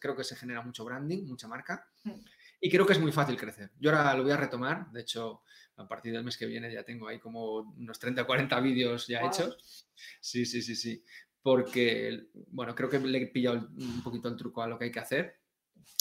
[0.00, 1.88] creo que se genera mucho branding, mucha marca.
[2.04, 2.20] Mm.
[2.60, 3.72] Y creo que es muy fácil crecer.
[3.76, 4.88] Yo ahora lo voy a retomar.
[4.92, 5.42] De hecho,
[5.78, 9.08] a partir del mes que viene ya tengo ahí como unos 30 o 40 vídeos
[9.08, 9.88] ya hechos.
[10.20, 11.02] Sí, sí, sí, sí
[11.42, 14.92] porque, bueno, creo que le he pillado un poquito el truco a lo que hay
[14.92, 15.40] que hacer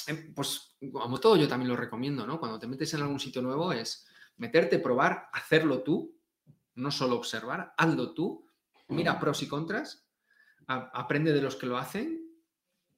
[0.07, 2.39] em, pues como todo yo también lo recomiendo, ¿no?
[2.39, 6.17] Cuando te metes en algún sitio nuevo es meterte, probar, hacerlo tú,
[6.75, 8.45] no solo observar, hazlo tú,
[8.87, 10.07] mira pros y contras,
[10.67, 12.21] aprende de los que lo hacen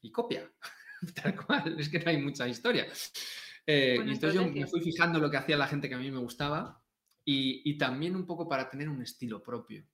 [0.01, 0.51] y copia.
[1.23, 2.88] Tal cual, es que no hay mucha historia.
[3.65, 6.19] Eh, entonces yo me fui fijando lo que hacía la gente que a mí me
[6.19, 6.82] gustaba
[7.23, 9.86] y, también un poco para tener un estilo propio.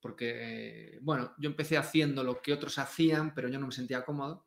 [0.00, 4.46] Porque, bueno, yo empecé haciendo lo que otros hacían, pero yo no me sentía cómodo.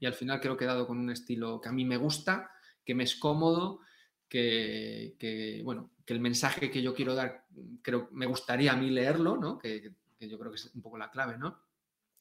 [0.00, 2.50] Y al final creo que he dado con un estilo que a mí me gusta,
[2.84, 3.80] que me es cómodo,
[4.28, 7.46] que, bueno, que el mensaje que yo quiero dar,
[7.82, 9.58] creo me gustaría a mí leerlo, ¿no?
[9.58, 11.66] Que, yo creo que es un poco la clave, ¿no?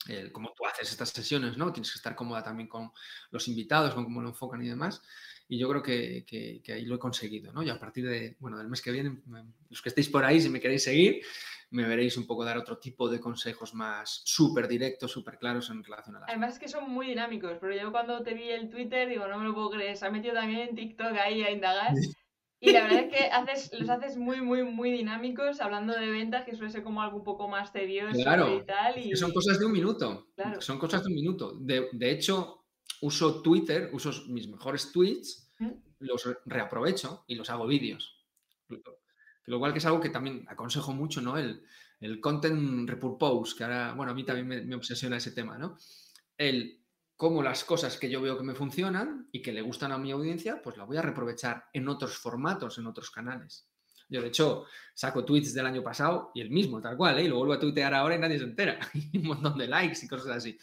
[0.07, 1.71] el, cómo tú haces estas sesiones, ¿no?
[1.71, 2.91] Tienes que estar cómoda también con
[3.31, 5.01] los invitados, con cómo lo enfocan y demás.
[5.47, 7.63] Y yo creo que, que, ahí lo he conseguido, ¿no?
[7.63, 9.21] Y a partir de, bueno, del mes que viene,
[9.69, 11.21] los que estéis por ahí, si me queréis seguir,
[11.71, 15.83] me veréis un poco dar otro tipo de consejos más súper directos, súper claros en
[15.83, 18.69] relación a las Además es que son muy dinámicos, pero yo cuando te vi el
[18.69, 21.51] Twitter digo, no me lo puedo creer, se ha metido también en TikTok ahí a
[21.51, 21.93] indagar.
[22.59, 26.45] Y la verdad es que haces, los haces muy, muy, muy dinámicos, hablando de ventas,
[26.45, 28.97] que suele ser como algo un poco más tedioso y tal.
[28.97, 29.15] Y...
[29.15, 30.27] son cosas de un minuto.
[30.59, 31.53] Son cosas de un minuto.
[31.59, 32.65] De, hecho,
[33.01, 35.71] uso Twitter, uso mis mejores tweets, ¿Mm?
[35.99, 38.25] los reaprovecho y los hago vídeos.
[39.45, 41.37] Lo cual que es algo que también aconsejo mucho, ¿no?
[41.37, 41.63] El,
[41.99, 45.77] el content repurpose, que ahora, bueno, a mí también me, obsesiona ese tema, ¿no?
[46.37, 46.81] El
[47.15, 50.11] cómo las cosas que yo veo que me funcionan y que le gustan a mi
[50.11, 53.69] audiencia, pues la voy a reaprovechar en otros formatos, en otros canales.
[54.09, 57.23] Yo, de hecho, saco tweets del año pasado y el mismo, tal cual, ¿eh?
[57.23, 58.79] y lo vuelvo a tuitear ahora y nadie se entera.
[58.93, 60.57] Y un montón de likes y cosas así.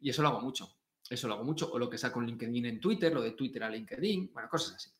[0.00, 0.76] Y eso lo hago mucho.
[1.08, 1.70] Eso lo hago mucho.
[1.72, 4.74] O lo que saco en LinkedIn en Twitter, lo de Twitter a LinkedIn, bueno, cosas
[4.74, 4.90] así.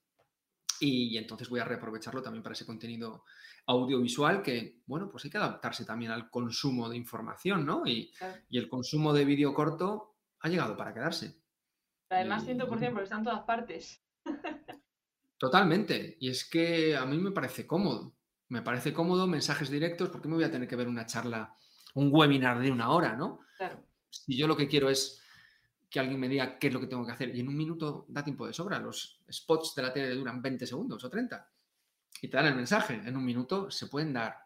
[0.81, 3.25] Y, entonces voy a reaprovecharlo también para ese contenido
[3.67, 7.87] audiovisual que, bueno, pues hay que adaptarse también al consumo de información, ¿no?
[7.87, 8.13] Y,
[8.49, 11.41] y el consumo de vídeo corto, ha llegado para quedarse.
[12.11, 14.03] Además, 100% porque está en todas partes.
[15.39, 16.17] Totalmente.
[16.21, 18.15] Y es que a mí me parece cómodo.
[18.49, 21.57] Me parece cómodo, mensajes directos, porque me voy a tener que ver una charla,
[21.95, 23.41] un webinar de una hora, ¿no?
[23.57, 23.85] Claro.
[24.11, 25.24] Si yo lo que quiero es
[25.94, 28.04] que alguien me diga qué es lo que tengo que hacer y en un minuto
[28.09, 28.80] da tiempo de sobra.
[28.80, 31.48] Los spots de la tele duran 20 segundos o 30
[32.20, 32.94] y te dan el mensaje.
[32.94, 34.37] En un minuto se pueden dar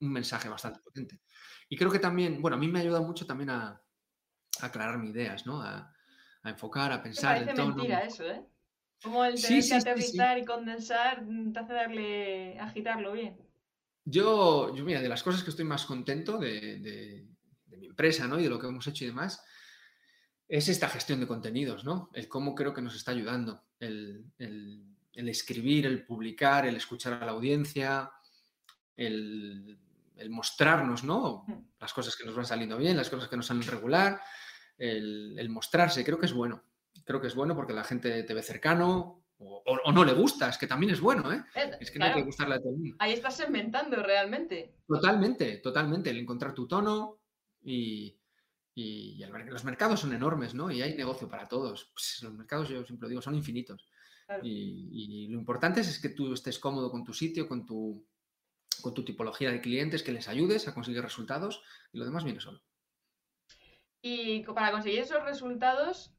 [0.00, 1.22] un mensaje bastante potente.
[1.70, 3.80] Y creo que también, bueno, a mí me ayuda mucho también a,
[4.60, 5.62] aclarar mis ideas, ¿no?
[5.62, 5.90] A,
[6.44, 7.40] enfocar, a pensar.
[7.40, 8.44] Me parece mentira eso, ¿eh?
[9.02, 11.24] Como el tener que aterrizar y condensar
[11.54, 13.40] te hace darle, agitarlo bien.
[14.04, 17.26] Yo, yo, mira, de las cosas que estoy más contento de,
[17.78, 18.38] mi empresa, ¿no?
[18.38, 19.42] Y de lo que hemos hecho y demás,
[20.52, 22.10] es esta gestión de contenidos, ¿no?
[22.12, 23.64] El cómo creo que nos está ayudando.
[23.80, 24.26] El,
[25.14, 28.10] el escribir, el publicar, el escuchar a la audiencia,
[28.96, 29.78] el,
[30.28, 31.44] mostrarnos, ¿no?
[31.46, 31.54] Mm.
[31.80, 34.20] Las cosas que nos van saliendo bien, las cosas que nos salen regular
[34.76, 36.62] el, mostrarse, creo que es bueno.
[37.04, 40.58] Creo que es bueno porque la gente te ve cercano o, no le gusta, es
[40.58, 41.42] que también es bueno, ¿eh?
[41.56, 42.96] eh es que no hay que gustarle a todo el mundo.
[43.00, 44.76] Ahí estás inventando realmente.
[44.86, 46.10] Totalmente, totalmente.
[46.10, 47.18] El encontrar tu tono
[47.60, 48.16] y,
[48.74, 50.70] los mercados son enormes, ¿no?
[50.70, 51.90] Y hay negocio para todos.
[51.92, 53.88] Pues los mercados, yo siempre lo digo, son infinitos.
[54.42, 58.06] Y, lo importante es, que tú estés cómodo con tu sitio, con tu,
[58.80, 62.40] con tu tipología de clientes, que les ayudes a conseguir resultados y lo demás viene
[62.40, 62.62] solo.
[64.00, 66.14] Y para conseguir esos resultados,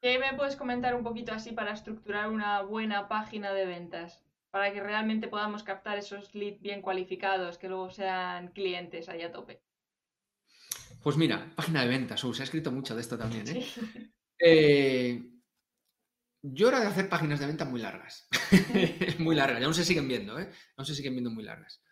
[0.00, 4.24] ¿qué me puedes comentar un poquito así para estructurar una buena página de ventas?
[4.50, 9.30] Para que realmente podamos captar esos leads bien cualificados, que luego sean clientes ahí a
[9.30, 9.62] tope.
[11.02, 13.48] Pues mira, página de ventas, uh, se ha escrito mucho de esto también.
[13.48, 13.66] ¿eh?
[14.38, 15.22] eh
[16.42, 18.28] yo era de hacer páginas de venta muy largas.
[19.18, 20.50] muy largas, y aún se siguen viendo, ¿eh?
[20.76, 21.82] Aún se siguen viendo muy largas.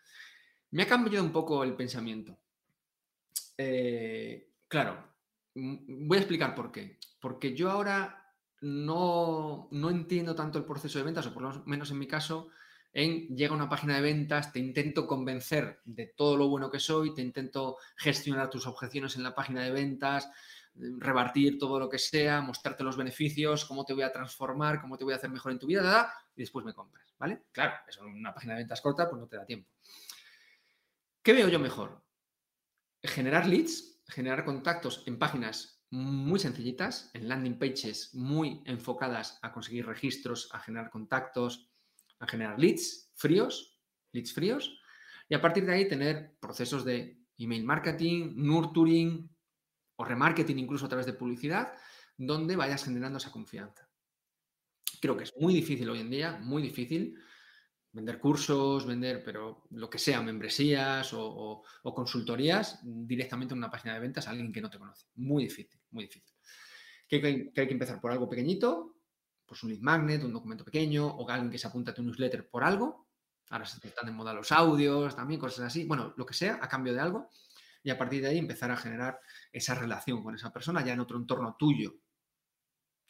[0.71, 2.39] Me ha cambiado un poco el pensamiento.
[3.57, 5.15] Eh, claro,
[5.55, 6.99] voy a explicar por qué.
[7.19, 11.99] Porque yo ahora no, entiendo tanto el proceso de ventas, o por lo menos en
[11.99, 12.49] mi caso,
[12.93, 17.13] en llega una página de ventas, te intento convencer de todo lo bueno que soy,
[17.13, 20.29] te intento gestionar tus objeciones en la página de ventas,
[20.73, 25.03] repartir todo lo que sea, mostrarte los beneficios, cómo te voy a transformar, cómo te
[25.03, 27.43] voy a hacer mejor en tu vida, y después me compras, ¿vale?
[27.51, 29.69] Claro, eso en una página de ventas corta, pues no te da tiempo.
[31.21, 32.03] ¿Qué veo yo mejor?
[33.03, 39.85] Generar leads generar contactos en páginas muy sencillitas, en landing pages muy enfocadas a conseguir
[39.85, 41.69] registros, a generar contactos,
[42.19, 43.79] a generar leads fríos,
[44.11, 44.79] leads fríos,
[45.29, 49.29] y a partir de ahí tener procesos de email marketing, nurturing
[49.97, 51.73] o remarketing incluso a través de publicidad,
[52.17, 53.89] donde vayas generando esa confianza.
[54.99, 57.19] Creo que es muy difícil hoy en día, muy difícil,
[57.91, 63.99] vender cursos, vender, pero lo que sea, membresías o, consultorías directamente en una página de
[63.99, 65.07] ventas a alguien que no te conoce.
[65.15, 66.35] Muy difícil, muy difícil.
[67.07, 68.96] que, hay que empezar por algo pequeñito,
[69.47, 72.49] pues un lead magnet, un documento pequeño, o alguien que se apunta a tu newsletter
[72.49, 73.07] por algo.
[73.49, 75.85] Ahora se están de moda los audios, también cosas así.
[75.85, 77.29] Bueno, lo que sea, a cambio de algo.
[77.81, 79.19] Y a partir de ahí empezar a generar
[79.51, 81.95] esa relación con esa persona ya en otro entorno tuyo.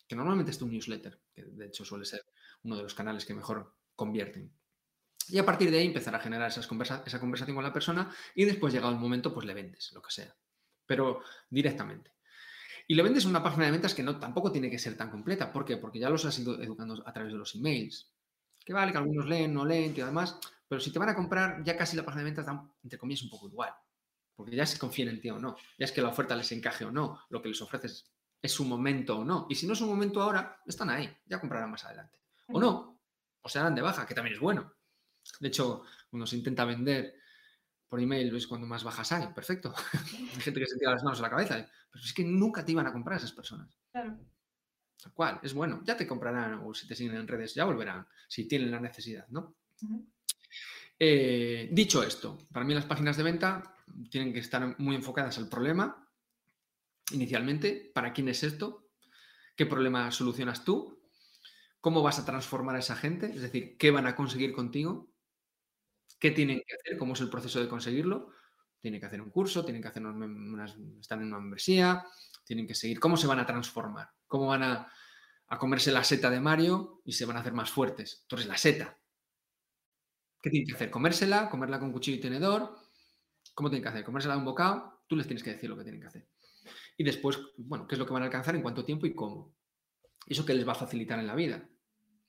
[0.08, 2.23] Que normalmente es tu newsletter, que de hecho suele ser
[2.63, 4.54] uno de los canales que mejor convierten.
[5.30, 6.69] Y a partir de ahí empezar a generar esas
[7.06, 10.12] esa conversación con la persona y después llegado el momento, pues le vendes, lo que
[10.12, 10.34] sea.
[10.86, 12.16] Pero directamente.
[12.88, 15.52] Y le vendes una página de ventas que no, tampoco tiene que ser tan completa.
[15.52, 15.76] ¿Por qué?
[15.78, 18.13] Porque ya los has ido educando a través de los emails.
[18.63, 21.63] Que vale, que algunos leen, no leen, y además, pero si te van a comprar,
[21.63, 23.73] ya casi la página de ventas da, entre comillas, un poco igual.
[24.36, 25.58] Porque ya se confían en ti o no.
[25.78, 27.19] Ya es que la oferta les encaje o no.
[27.30, 28.10] Lo que les ofreces
[28.41, 29.47] es su momento o no.
[29.50, 31.13] Y si no es un momento ahora, están ahí.
[31.26, 32.19] Ya comprarán más adelante.
[32.47, 33.02] O no.
[33.41, 34.73] O se harán de baja, que también es bueno.
[35.39, 37.15] De hecho, cuando se intenta vender
[37.88, 39.73] por email es cuando más bajas hay, perfecto.
[39.93, 42.71] hay gente que se tira las manos a la cabeza, pero es que nunca te
[42.71, 43.78] iban a comprar esas personas.
[43.91, 44.17] Claro.
[45.02, 45.82] Tal cual, es bueno.
[45.84, 49.28] Ya te comprarán o si te siguen en redes, ya volverán, si tienen la necesidad,
[49.30, 49.56] ¿no?
[51.00, 53.76] Eh, dicho esto, para mí las páginas de venta
[54.10, 56.10] tienen que estar muy enfocadas al problema,
[57.12, 58.89] inicialmente, ¿para quién es esto?
[59.56, 61.00] ¿Qué problema solucionas tú?
[61.80, 63.28] ¿Cómo vas a transformar a esa gente?
[63.28, 65.10] Es decir, ¿qué van a conseguir contigo?
[66.19, 66.97] ¿Qué tienen que hacer?
[66.97, 68.32] ¿Cómo es el proceso de conseguirlo?
[68.80, 72.06] Tienen que hacer un curso, tienen que hacer unas, están en una membresía,
[72.43, 72.99] tienen que seguir.
[72.99, 74.10] ¿Cómo se van a transformar?
[74.27, 74.91] ¿Cómo van a,
[75.60, 78.23] comerse la seta de Mario y se van a hacer más fuertes?
[78.27, 78.97] Tú eres la seta.
[80.41, 80.89] ¿Qué tienen que hacer?
[80.89, 81.49] ¿Comérsela?
[81.49, 82.77] ¿Comerla con cuchillo y tenedor?
[83.53, 84.03] ¿Cómo tienen que hacer?
[84.03, 85.03] ¿Comérsela de un bocado?
[85.08, 86.27] Tú les tienes que decir lo que tienen que hacer.
[86.97, 88.56] Y después, bueno, ¿qué es lo que van a alcanzar?
[88.56, 89.56] ¿En cuánto tiempo y cómo?
[90.25, 91.67] ¿Eso qué les va a facilitar en la vida?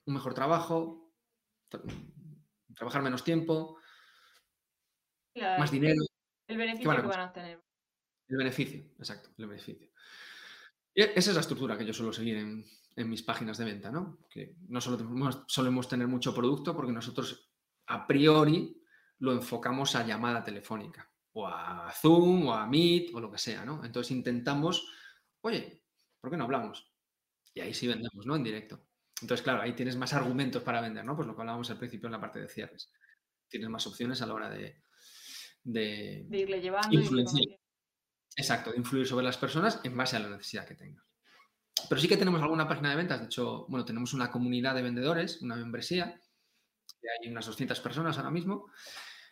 [0.05, 1.13] Un mejor trabajo,
[2.75, 3.78] trabajar menos tiempo,
[5.41, 6.03] más dinero.
[6.47, 7.63] El beneficio que van a tener.
[8.29, 9.89] El beneficio, exacto, el beneficio.
[10.95, 12.65] Y esa es la estructura que yo suelo seguir en,
[13.09, 14.19] mis páginas de venta, ¿no?
[14.29, 17.49] Que no solo solemos tener mucho producto porque nosotros
[17.87, 18.83] a priori
[19.21, 23.65] lo enfocamos a llamada telefónica o a Zoom o a Meet o lo que sea,
[23.65, 23.85] ¿no?
[23.85, 24.91] Entonces intentamos,
[25.43, 25.85] oye,
[26.21, 26.93] ¿por qué no hablamos?
[27.55, 28.35] Y ahí sí vendemos, ¿no?
[28.35, 28.89] En directo.
[29.23, 31.15] Entonces, claro, ahí tienes más argumentos para vender, ¿no?
[31.15, 32.93] Pues lo que hablábamos al principio en la parte de cierres.
[33.49, 34.83] Tienes más opciones a la hora de,
[35.69, 36.99] de, irle llevando.
[38.37, 41.05] Exacto, de influir sobre las personas en base a la necesidad que tengas.
[41.89, 43.21] Pero sí que tenemos alguna página de ventas.
[43.21, 46.21] De hecho, bueno, tenemos una comunidad de vendedores, una membresía.
[47.03, 48.71] Y hay unas 200 personas ahora mismo.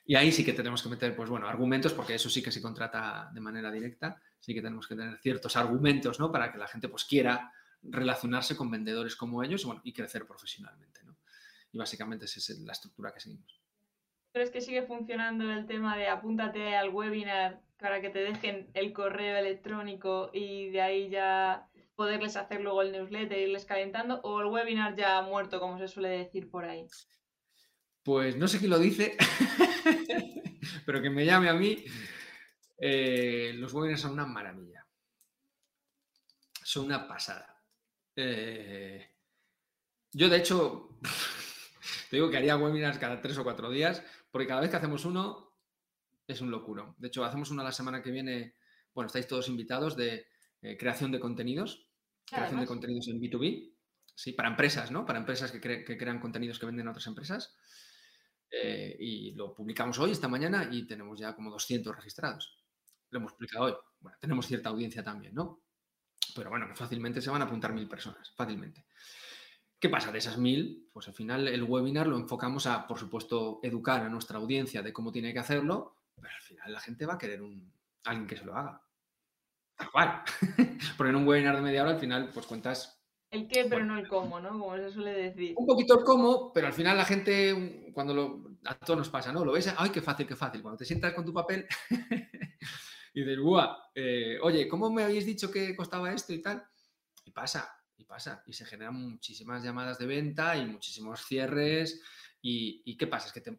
[0.04, 2.62] Y ahí sí que tenemos que meter, pues bueno, argumentos, porque eso sí que se
[2.62, 4.20] contrata de manera directa.
[4.38, 6.30] Sí que tenemos que tener ciertos argumentos, ¿no?
[6.30, 11.00] Para que la gente, pues, quiera relacionarse con vendedores como ellos y crecer profesionalmente.
[11.04, 11.16] ¿no?
[11.72, 13.60] Y básicamente esa es la estructura que seguimos.
[14.36, 18.92] ¿Crees que sigue funcionando el tema de apúntate al webinar para que te dejen el
[18.92, 24.20] correo electrónico y de ahí ya poderles hacer luego el newsletter, irles calentando?
[24.24, 26.86] ¿O el webinar ya ha muerto, como se suele decir por ahí?
[28.02, 29.16] Pues no sé quién lo dice,
[30.84, 31.82] pero que me llame a mí.
[32.76, 34.86] Eh, los webinars son una maravilla.
[36.62, 37.58] Son una pasada.
[38.14, 39.14] Eh,
[40.12, 40.98] yo, de hecho,
[42.10, 44.04] te digo que haría webinars cada tres o cuatro días,
[44.36, 45.50] porque cada vez que hacemos uno
[46.26, 46.94] es un locuro.
[46.98, 48.56] De hecho, hacemos uno la semana que viene,
[48.92, 50.26] bueno, estáis todos invitados de
[50.60, 51.88] eh, creación de contenidos,
[52.26, 53.72] creación de contenidos en B2B,
[54.14, 55.06] sí, para empresas, ¿no?
[55.06, 57.56] Para empresas que, crean contenidos que venden a otras empresas.
[58.50, 62.62] Eh, y lo publicamos hoy, esta mañana, y tenemos ya como 200 registrados.
[63.08, 63.74] Lo hemos publicado hoy.
[64.00, 65.62] Bueno, tenemos cierta audiencia también, ¿no?
[66.34, 68.84] pero bueno, fácilmente se van a apuntar mil personas, fácilmente.
[69.78, 70.10] ¿Qué pasa?
[70.10, 74.08] De esas mil, pues al final el webinar lo enfocamos a, por supuesto, educar a
[74.08, 77.42] nuestra audiencia de cómo tiene que hacerlo, pero al final la gente va a querer
[77.42, 77.70] un,
[78.04, 78.82] alguien que se lo haga.
[79.76, 80.22] Tal cual.
[80.96, 83.02] Porque en un webinar de media hora al final pues cuentas...
[83.30, 84.50] El qué, pero no el cómo, ¿no?
[84.50, 85.54] Como se suele decir.
[85.58, 89.32] Un poquito el cómo, pero al final la gente, cuando lo, a todos nos pasa,
[89.32, 89.44] ¿no?
[89.44, 90.62] Lo ves, ay, qué fácil, qué fácil.
[90.62, 91.66] Cuando te sientas con tu papel
[93.14, 93.76] y dices, ¡buah!
[93.94, 96.66] Eh, oye, ¿cómo me habéis dicho que costaba esto y tal?
[97.24, 98.42] Y pasa, y pasa.
[98.46, 102.00] Y se generan muchísimas llamadas de venta y muchísimos cierres.
[102.42, 103.26] ¿Y, qué pasa?
[103.26, 103.58] Es que, te,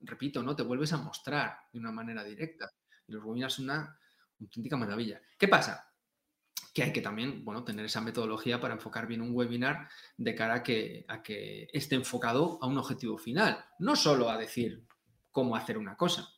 [0.00, 0.56] repito, ¿no?
[0.56, 2.70] Te vuelves a mostrar de una manera directa.
[3.06, 3.96] Y los webinars son una
[4.40, 5.20] auténtica maravilla.
[5.38, 5.92] ¿Qué pasa?
[6.72, 10.54] Que hay que también, bueno, tener esa metodología para enfocar bien un webinar de cara
[10.54, 13.64] a que, a que esté enfocado a un objetivo final.
[13.78, 14.84] No solo a decir
[15.30, 16.28] cómo hacer una cosa.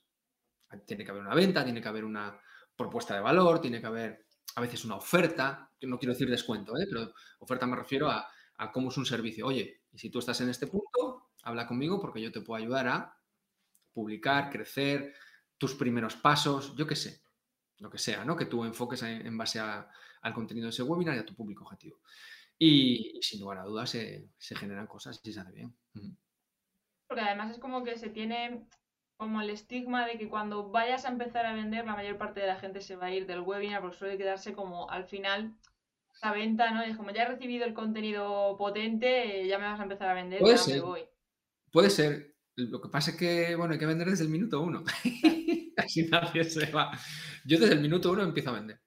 [0.84, 2.38] Tiene que haber una venta, tiene que haber una,
[2.76, 6.76] propuesta de valor, tiene que haber a veces una oferta, que no quiero decir descuento,
[6.78, 6.86] ¿eh?
[6.88, 8.28] pero oferta me refiero a,
[8.72, 9.46] cómo es un servicio.
[9.46, 12.88] Oye, y si tú estás en este punto, habla conmigo porque yo te puedo ayudar
[12.88, 13.18] a
[13.92, 15.14] publicar, crecer,
[15.58, 17.22] tus primeros pasos, yo qué sé.
[17.78, 18.34] lo que sea, ¿no?
[18.36, 22.00] Que tú enfoques en, base al contenido de ese webinar y a tu público objetivo.
[22.58, 25.76] Y, sin lugar a dudas se, generan cosas y se hace bien.
[27.06, 28.66] Porque además es como que se tiene
[29.16, 32.46] como el estigma de que cuando vayas a empezar a vender, la mayor parte de
[32.46, 35.54] la gente se va a ir del webinar porque suele quedarse como al final
[36.22, 36.82] la venta, ¿no?
[36.82, 40.40] es como ya he recibido el contenido potente, ya me vas a empezar a vender,
[40.40, 40.74] Puede ya ser.
[40.76, 41.04] me voy.
[41.70, 42.36] Puede ser.
[42.56, 44.82] Lo que pasa es que, bueno, hay que vender desde el minuto uno.
[45.76, 46.90] Así nadie se va.
[47.44, 48.80] Yo desde el minuto uno empiezo a vender.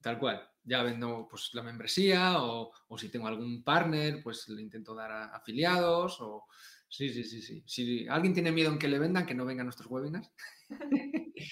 [0.00, 0.48] Tal cual.
[0.64, 5.24] Ya vendo pues la membresía o, si tengo algún partner, pues le intento dar a
[5.36, 6.46] afiliados o...
[6.92, 7.62] Sí, sí, sí, sí.
[7.66, 10.30] Si alguien tiene miedo en que le vendan, que no venga a nuestros webinars.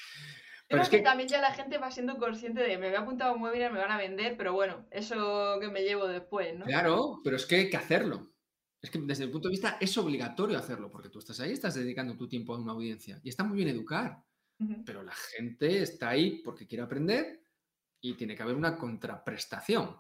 [0.68, 3.28] pero es que, también ya la gente va siendo consciente de me voy a apuntar
[3.28, 6.66] a un webinar, me van a vender, pero bueno, eso que me llevo después, ¿no?
[6.66, 8.34] Claro, pero es que hay que hacerlo.
[8.82, 11.74] Es que desde el punto de vista es obligatorio hacerlo, porque tú estás ahí, estás
[11.74, 14.22] dedicando tu tiempo a una audiencia y está muy bien educar,
[14.84, 17.46] pero la gente está ahí porque quiere aprender
[18.02, 19.96] y tiene que haber una contraprestación.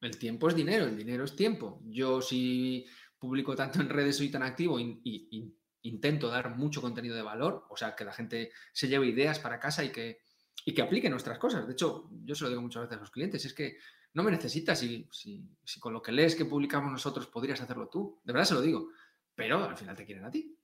[0.00, 1.80] El tiempo es dinero, el dinero es tiempo.
[1.84, 2.86] Yo si
[3.22, 7.76] publico tanto en redes, soy tan activo y, intento dar mucho contenido de valor, o
[7.76, 10.20] sea, que la gente se lleve ideas para casa y que,
[10.64, 11.66] y que aplique nuestras cosas.
[11.68, 13.78] De hecho, yo se lo digo muchas veces a los clientes, es que
[14.14, 15.48] no me necesitas si, si,
[15.78, 18.20] con lo que lees que publicamos nosotros podrías hacerlo tú.
[18.24, 18.90] De verdad se lo digo.
[19.36, 20.56] Pero al final te quieren a ti.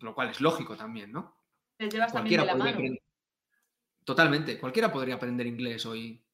[0.00, 1.34] Lo cual es lógico también, ¿no?
[1.78, 2.98] Te llevas Cualquiera también de la mano.
[4.04, 4.58] Totalmente.
[4.58, 6.24] Cualquiera podría aprender inglés hoy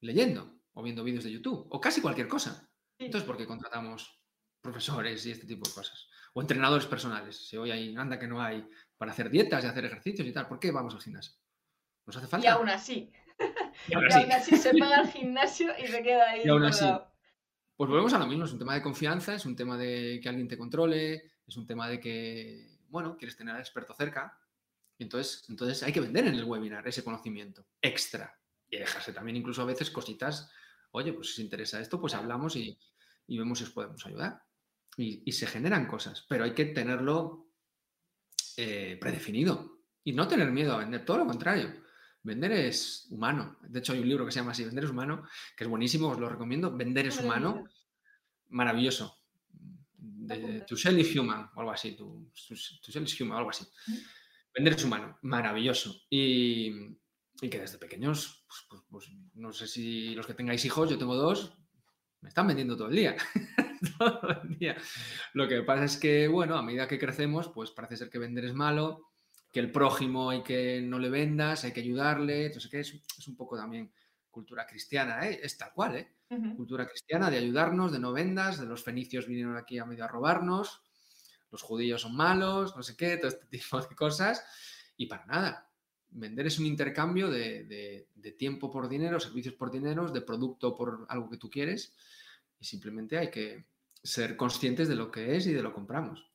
[0.00, 2.68] leyendo o viendo vídeos de YouTube o casi cualquier cosa.
[2.98, 4.21] Entonces, ¿por qué contratamos
[4.62, 6.08] profesores y este tipo de cosas?
[6.32, 7.48] O entrenadores personales.
[7.48, 10.48] Si hoy hay, anda que no hay para hacer dietas y hacer ejercicios y tal,
[10.48, 11.34] ¿por qué vamos al gimnasio?
[12.06, 12.46] ¿Nos hace falta?
[12.46, 13.12] Y aún así.
[13.88, 14.56] Y aún, así.
[14.56, 16.42] se paga el gimnasio y se queda ahí.
[16.44, 16.86] Y aún así.
[17.76, 20.28] Pues volvemos a lo mismo, es un tema de confianza, es un tema de que
[20.28, 24.38] alguien te controle, es un tema de que, bueno, quieres tener al experto cerca.
[24.98, 28.38] Y entonces, entonces hay que vender en el webinar ese conocimiento extra
[28.72, 30.50] y dejarse también incluso a veces cositas,
[30.92, 32.78] oye, pues si os interesa esto, pues hablamos y,
[33.28, 34.42] vemos si os podemos ayudar.
[34.96, 37.46] Y, se generan cosas, pero hay que tenerlo
[38.58, 41.82] eh, predefinido y no tener miedo a vender, todo lo contrario.
[42.22, 43.58] Vender es humano.
[43.62, 45.24] De hecho, hay un libro que se llama así, Vender es humano,
[45.56, 46.76] que es buenísimo, os lo recomiendo.
[46.76, 47.64] Vender es humano,
[48.50, 49.18] maravilloso.
[50.66, 51.92] to sell is human, o algo así.
[51.96, 53.66] To, sell is human, algo así.
[54.54, 56.02] Vender es humano, maravilloso.
[56.10, 56.70] Y,
[57.40, 61.16] que desde pequeños, pues, pues, pues, no sé si los que tengáis hijos, yo tengo
[61.16, 61.58] dos,
[62.20, 63.16] me están vendiendo todo el día.
[63.98, 64.76] todo el día.
[65.32, 68.44] Lo que pasa es que, bueno, a medida que crecemos, pues parece ser que vender
[68.44, 69.12] es malo
[69.52, 73.36] que el prójimo hay que no le vendas, hay que ayudarle, entonces que es, un
[73.36, 73.92] poco también
[74.30, 75.40] cultura cristiana, ¿eh?
[75.42, 76.16] es tal cual, ¿eh?
[76.56, 80.08] cultura cristiana de ayudarnos, de no vendas, de los fenicios vinieron aquí a medio a
[80.08, 80.80] robarnos,
[81.50, 84.42] los judíos son malos, no sé qué, todo este tipo de cosas,
[84.96, 85.68] y para nada.
[86.14, 88.08] Vender es un intercambio de,
[88.38, 91.94] tiempo por dinero, servicios por dinero, de producto por algo que tú quieres,
[92.58, 93.66] y simplemente hay que
[94.02, 96.30] ser conscientes de lo que es y de lo compramos.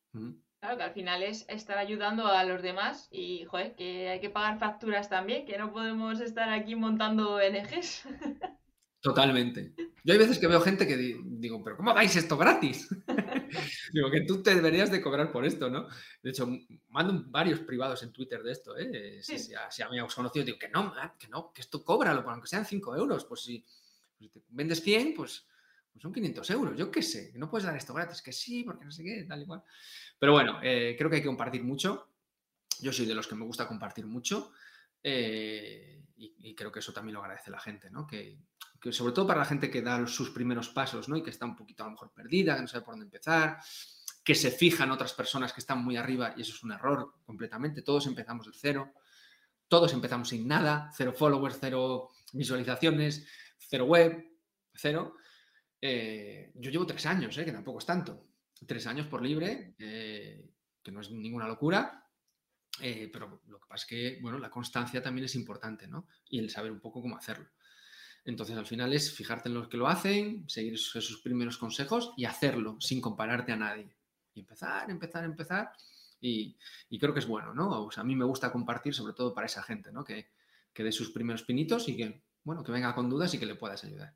[0.60, 4.30] Claro, que al final es estar ayudando a los demás y, joder, que hay que
[4.30, 8.04] pagar facturas también, que no podemos estar aquí montando NGs.
[9.00, 9.74] Totalmente.
[10.04, 12.90] Yo hay veces que veo gente que digo, pero ¿cómo dais esto gratis?
[13.94, 15.88] digo, que tú te deberías de cobrar por esto, ¿no?
[16.24, 16.48] De hecho,
[16.90, 19.20] mando varios privados en Twitter de esto, ¿eh?
[19.22, 21.84] Si, si, a, si a mí os conocido, digo, que no, que no, que esto
[21.84, 25.46] cóbralo, aunque sean 5 euros, pues si, pues si te vendes 100, pues
[25.98, 28.86] pues son 500 euros, yo qué sé, no puedes dar esto gratis, que sí, porque
[28.86, 29.64] no sé qué, tal y cual.
[30.20, 32.10] Pero bueno, eh, creo que hay que compartir mucho.
[32.82, 34.52] Yo soy de los que me gusta compartir mucho
[35.02, 38.06] eh, y, creo que eso también lo agradece la gente, ¿no?
[38.06, 38.38] Que,
[38.92, 41.18] sobre todo para la gente que da sus primeros pasos, ¿no?
[41.18, 43.58] Y que está un poquito a lo mejor perdida, que no sabe por dónde empezar,
[44.24, 47.82] que se fijan otras personas que están muy arriba y eso es un error completamente.
[47.82, 48.94] Todos empezamos de cero,
[49.68, 53.28] todos empezamos sin nada, cero followers, cero visualizaciones,
[53.58, 54.24] cero web,
[54.76, 55.16] cero.
[55.82, 58.28] Eh, yo llevo tres años, eh, que tampoco es tanto.
[58.66, 60.50] Tres años por libre, eh,
[60.82, 62.04] que no es ninguna locura,
[62.80, 66.08] pero lo que pasa es que, bueno, la constancia también es importante, ¿no?
[66.30, 67.48] Y el saber un poco cómo hacerlo.
[68.24, 72.26] Entonces, al final es fijarte en los que lo hacen, seguir esos, primeros consejos y
[72.26, 73.96] hacerlo sin compararte a nadie.
[74.34, 75.72] Y empezar, empezar, empezar.
[76.20, 76.58] Y,
[77.00, 77.90] creo que es bueno, ¿no?
[77.96, 80.04] a mí me gusta compartir, sobre todo para esa gente, ¿no?
[80.04, 80.30] Que,
[80.74, 83.56] que dé sus primeros pinitos y que, bueno, que venga con dudas y que le
[83.56, 84.14] puedas ayudar.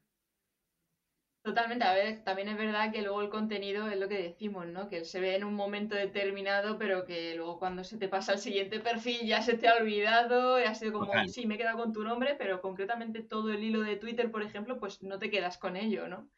[1.43, 4.87] Totalmente, a ver, también es verdad que luego el contenido es lo que decimos, ¿no?
[4.89, 8.39] Que se ve en un momento determinado, pero que luego cuando se te pasa al
[8.39, 11.79] siguiente perfil ya se te ha olvidado, y ha sido como, sí, me he quedado
[11.79, 15.31] con tu nombre, pero concretamente todo el hilo de Twitter, por ejemplo, pues no te
[15.31, 16.29] quedas con ello, ¿no?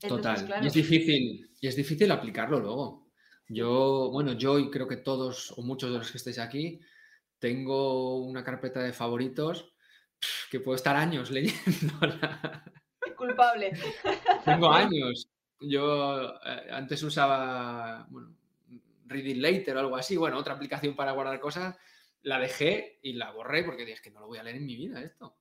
[0.00, 3.10] Total, y es difícil, y es difícil aplicarlo luego.
[3.48, 6.80] Yo, bueno, yo y creo que todos o muchos de los que estáis aquí
[7.38, 9.74] tengo una carpeta de favoritos
[10.50, 12.72] que puedo estar años leyéndola.
[13.16, 13.72] Culpable.
[14.44, 15.28] Tengo años.
[15.60, 18.36] Yo eh, antes usaba bueno,
[19.06, 21.76] Reading Later o algo así, bueno, otra aplicación para guardar cosas,
[22.22, 24.76] la dejé y la borré porque dije que no lo voy a leer en mi
[24.76, 25.36] vida esto.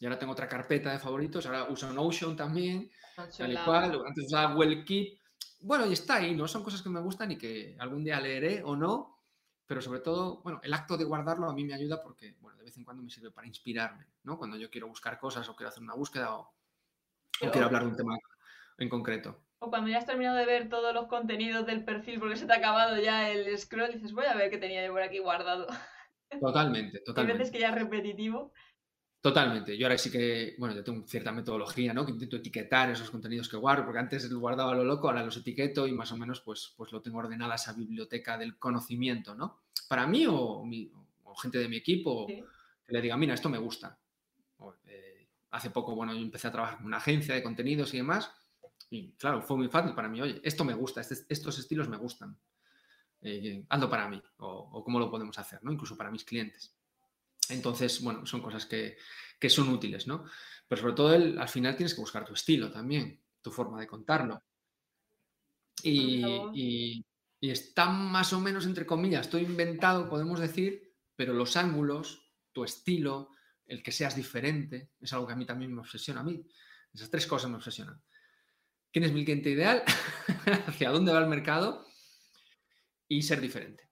[0.00, 2.90] Y ahora tengo otra carpeta de favoritos, ahora uso Notion también,
[3.36, 5.20] tal y cual, antes usaba Wellkeep.
[5.60, 6.48] Bueno, y está ahí, ¿no?
[6.48, 9.18] Son cosas que me gustan y que algún día leeré o no,
[9.66, 12.64] pero sobre todo, bueno, el acto de guardarlo a mí me ayuda porque, bueno, de
[12.64, 14.38] vez en cuando me sirve para inspirarme, ¿no?
[14.38, 16.50] Cuando yo quiero buscar cosas o quiero hacer una búsqueda o,
[17.48, 18.18] quiero hablar de un tema
[18.78, 19.40] en concreto.
[19.58, 22.52] O cuando ya has terminado de ver todos los contenidos del perfil porque se te
[22.52, 25.66] ha acabado ya el scroll, dices, voy a ver qué tenía yo por aquí guardado.
[26.40, 27.32] Totalmente, totalmente.
[27.32, 28.52] Hay veces que ya es repetitivo.
[29.20, 29.76] Totalmente.
[29.76, 32.06] Yo ahora sí que, bueno, yo tengo cierta metodología, ¿no?
[32.06, 35.36] Que intento etiquetar esos contenidos que guardo, porque antes lo guardaba lo loco, ahora los
[35.36, 39.60] etiqueto y más o menos pues, pues lo tengo ordenada esa biblioteca del conocimiento, ¿no?
[39.88, 40.64] Para mí o,
[41.36, 42.44] gente de mi equipo que
[42.88, 43.98] le diga, mira, esto me gusta.
[44.86, 45.09] Eh,
[45.50, 48.30] hace poco, bueno, yo empecé a trabajar en una agencia de contenidos y demás
[48.90, 51.96] y claro, fue muy fácil para mí, oye, esto me gusta, este, estos estilos me
[51.96, 52.36] gustan.
[53.22, 55.70] Eh, ando para mí o, o cómo lo podemos hacer, ¿no?
[55.70, 56.74] Incluso para mis clientes.
[57.50, 58.96] Entonces, bueno, son cosas que,
[59.48, 60.24] son útiles, ¿no?
[60.68, 64.42] Pero sobre todo al final tienes que buscar tu estilo también, tu forma de contarlo.
[65.82, 67.04] Y,
[67.40, 73.30] está más o menos, entre comillas, todo inventado, podemos decir, pero los ángulos, tu estilo,
[73.70, 76.20] el que seas diferente, es algo que a mí también me obsesiona.
[76.20, 76.44] A mí
[76.92, 78.02] esas tres cosas me obsesionan.
[78.92, 79.82] ¿Quién es mi cliente ideal?
[80.66, 81.86] ¿Hacia dónde va el mercado?
[83.08, 83.88] Y ser diferente.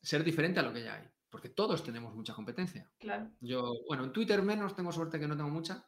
[0.00, 2.90] Ser diferente a lo que ya hay porque todos tenemos mucha competencia.
[2.98, 3.30] Claro.
[3.40, 5.86] Yo, bueno, en Twitter menos, tengo suerte que no tengo mucha,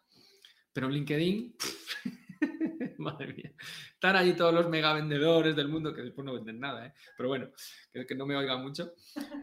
[0.72, 1.56] pero en LinkedIn,
[2.98, 3.52] madre mía,
[3.92, 6.94] están ahí todos los mega vendedores del mundo que después no venden nada, ¿eh?
[7.16, 7.50] pero bueno,
[7.92, 8.92] que, no me oiga mucho,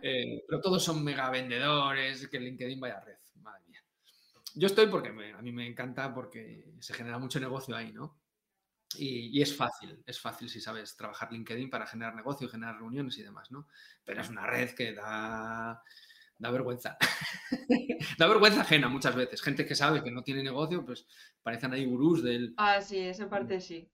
[0.02, 3.18] eh, pero todos son mega vendedores, que LinkedIn vaya red.
[4.58, 8.20] Yo estoy porque a mí me encanta porque se genera mucho negocio ahí, ¿no?
[8.96, 13.24] Y, es fácil, es fácil si sabes trabajar LinkedIn para generar negocio, generar reuniones y
[13.24, 13.68] demás, ¿no?
[14.04, 15.84] Pero es una red que da,
[16.38, 16.98] da vergüenza.
[18.18, 19.42] da vergüenza ajena muchas veces.
[19.42, 21.06] Gente que sabe que no tiene negocio, pues
[21.44, 22.54] parecen ahí gurús del...
[22.58, 23.92] Ah, sí, esa parte sí.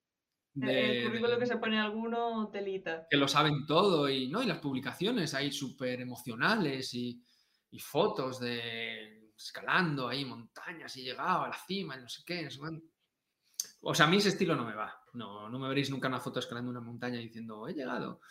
[0.62, 3.08] el currículo que se pone alguno, telita.
[3.10, 4.44] Que lo saben todo y, ¿no?
[4.44, 7.22] y las publicaciones ahí súper emocionales y,
[7.72, 12.44] y, fotos de escalando ahí montañas y llegado a la cima y no sé qué,
[12.44, 12.60] no sé
[13.86, 15.02] o sea, a mí ese estilo no me va.
[15.14, 18.22] No, no me veréis nunca una foto escalando una montaña diciendo, he llegado.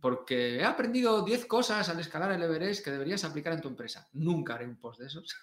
[0.00, 4.08] Porque he aprendido 10 cosas al escalar el Everest que deberías aplicar en tu empresa.
[4.14, 5.36] Nunca haré un post de esos.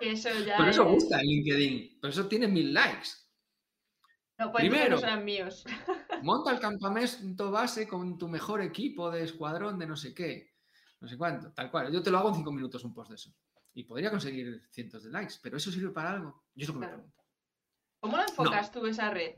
[0.00, 1.98] Eso ya Por eso gusta en LinkedIn.
[2.00, 3.08] Por eso tiene mil likes.
[4.38, 5.64] No, pues Primero, no serán míos.
[6.22, 10.52] monta el campamento base con tu mejor equipo de escuadrón de no sé qué.
[11.00, 11.92] No sé cuánto, tal cual.
[11.92, 13.34] Yo te lo hago en 5 minutos un post de eso.
[13.74, 16.44] Y podría conseguir cientos de likes, pero eso sirve para algo.
[16.54, 17.22] Yo es lo que me pregunto.
[18.00, 19.36] ¿Cómo la enfocas tú esa red?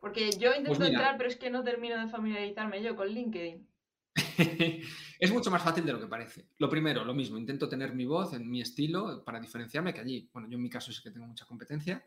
[0.00, 3.68] Porque yo intento pues entrar, pero es que no termino de familiarizarme yo con LinkedIn.
[5.20, 6.48] es mucho más fácil de lo que parece.
[6.58, 10.30] Lo primero, lo mismo, intento tener mi voz en mi estilo para diferenciarme, que allí,
[10.32, 12.04] bueno, yo en mi caso sí que tengo mucha competencia.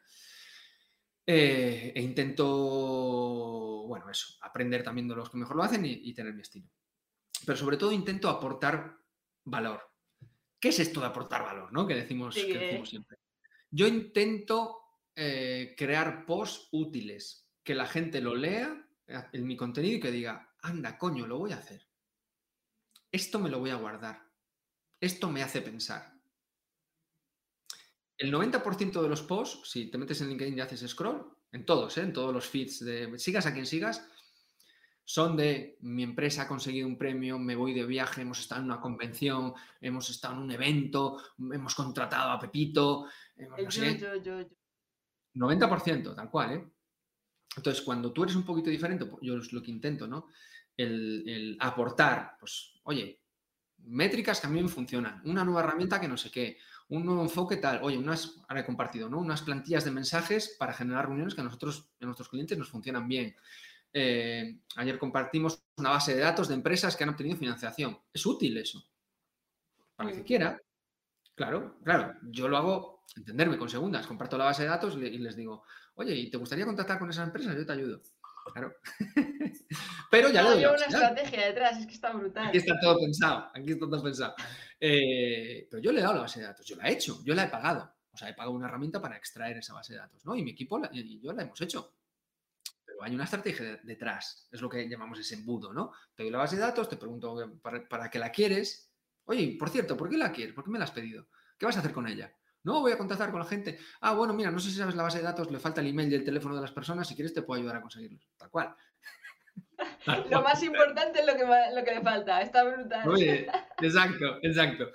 [1.26, 2.46] Eh, e intento,
[3.88, 6.68] bueno, eso, aprender también de los que mejor lo hacen y, tener mi estilo.
[7.46, 8.98] Pero sobre todo intento aportar
[9.46, 9.82] valor.
[10.60, 11.72] ¿Qué es esto de aportar valor?
[11.72, 11.88] ¿no?
[11.88, 13.18] Que decimos, que decimos siempre.
[13.72, 14.80] Yo intento
[15.16, 20.12] eh, crear posts útiles, que la gente lo lea eh, en mi contenido y que
[20.12, 21.88] diga, anda, coño, lo voy a hacer.
[23.12, 24.22] Esto me lo voy a guardar.
[25.00, 26.14] Esto me hace pensar.
[28.18, 31.98] El 90% de los posts, si te metes en LinkedIn y haces scroll, en todos,
[31.98, 32.02] ¿eh?
[32.02, 34.06] en todos los feeds, de sigas a quien sigas,
[35.10, 38.68] son de mi empresa ha conseguido un premio, me voy de viaje, hemos estado en
[38.68, 41.20] una convención, hemos estado en un evento,
[41.51, 43.07] hemos contratado a Pepito.
[43.36, 44.47] Hemos, yo, yo,
[45.34, 46.64] 90%, tal cual, ¿eh?
[47.57, 50.28] Entonces, cuando tú eres un poquito diferente, pues, yo es lo que intento, ¿no?
[50.78, 53.24] El, aportar, pues, oye,
[53.80, 57.24] métricas que a mí me funcionan, una nueva herramienta que no sé qué, un nuevo
[57.24, 59.18] enfoque tal, oye, unas, ahora he compartido, ¿no?
[59.18, 63.07] Unas plantillas de mensajes para generar reuniones que a nosotros, a nuestros clientes nos funcionan
[63.07, 63.36] bien.
[63.92, 67.98] Eh, ayer compartimos una base de datos de empresas que han obtenido financiación.
[68.14, 68.84] Es útil eso.
[69.96, 70.60] Para que quiera.
[71.36, 72.16] Claro, claro.
[72.24, 75.64] Yo lo hago entenderme con segundas, comparto la base de datos y les digo,
[75.96, 77.56] oye, ¿y te gustaría contactar con esa empresa?
[77.56, 78.02] Yo te ayudo.
[78.54, 78.74] Claro.
[80.12, 82.48] Pero ya lo Hay una estrategia detrás, es que está brutal.
[82.48, 84.34] Aquí está todo pensado, aquí está todo pensado.
[84.80, 87.36] Eh, pero yo le he dado la base de datos, yo la he hecho, yo
[87.36, 87.94] la he pagado.
[88.12, 90.36] O sea, he pagado una herramienta para extraer esa base de datos, ¿no?
[90.36, 91.94] Y mi equipo y yo la hemos hecho.
[93.00, 95.93] Pero hay una estrategia detrás, es lo que llamamos ese embudo, ¿no?
[96.16, 98.89] Te doy la base de datos, te pregunto para, para qué la quieres,
[99.30, 100.56] Oye, por cierto, ¿por qué la quieres?
[100.56, 101.28] ¿Por qué me la has pedido?
[101.56, 102.34] ¿Qué vas a hacer con ella?
[102.64, 103.78] No, voy a contactar con la gente.
[104.02, 106.12] Ah, bueno, mira, no sé si sabes la base de datos, le falta el email
[106.12, 107.08] y el teléfono de las personas.
[107.08, 108.28] Si quieres, te puedo ayudar a conseguirlos.
[108.36, 108.76] Tal cual.
[110.32, 112.41] lo más importante es lo que, lo que le falta.
[112.41, 113.08] Está brutal.
[113.08, 113.47] Oye,
[113.82, 114.88] exacto, exacto.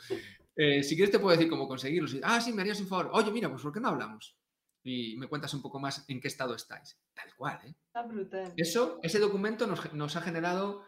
[0.57, 2.17] Eh, si quieres, te puedo decir cómo conseguirlos.
[2.25, 3.11] Ah, sí, me harías un favor.
[3.13, 4.37] Oye, mira, pues ¿por qué no hablamos?
[4.85, 6.97] Y me cuentas un poco más en qué estado estáis.
[7.15, 7.75] Tal cual, ¿eh?
[7.87, 8.53] Está brutal.
[8.57, 10.85] Eso, ese documento nos, nos ha generado,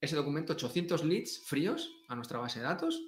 [0.00, 3.00] ese documento, 800 leads fríos a nuestra base de datos.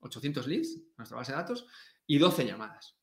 [0.00, 1.66] 800 leads a nuestra base de datos
[2.06, 2.96] y 12 llamadas.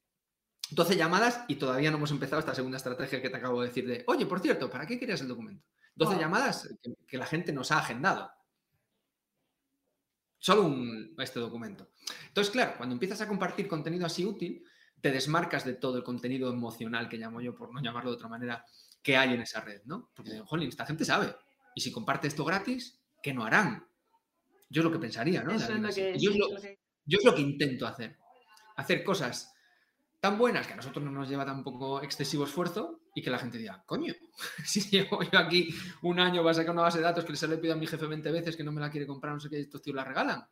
[0.72, 3.86] 12 llamadas y todavía no hemos empezado esta segunda estrategia que te acabo de decir
[3.86, 5.68] de, oye, por cierto, ¿para qué querías el documento?
[5.96, 6.70] 12 llamadas
[7.06, 8.32] que, la gente nos ha agendado.
[10.40, 11.92] Solo un, este documento.
[12.28, 14.64] Entonces, claro, cuando empiezas a compartir contenido así útil,
[15.02, 18.30] te desmarcas de todo el contenido emocional que llamo yo, por no llamarlo de otra
[18.30, 18.66] manera,
[19.02, 20.12] que hay en esa red, ¿no?
[20.16, 21.36] Porque, jolín, esta gente sabe.
[21.76, 23.88] Y si comparte esto gratis, ¿qué no harán?
[24.70, 25.54] Yo es lo que pensaría, ¿no?
[26.18, 26.32] yo,
[27.06, 28.22] yo es lo que intento hacer
[28.82, 29.54] hacer cosas
[30.20, 33.58] tan buenas que a nosotros no nos lleva tampoco excesivo esfuerzo y que la gente
[33.58, 34.14] diga, coño,
[34.66, 35.74] si llevo yo aquí
[36.04, 37.88] un año va a sacar una base de datos que se le pido a mi
[37.88, 40.04] jefe 20 veces que no me la quiere comprar, no sé qué, estos tíos la
[40.04, 40.46] regalan.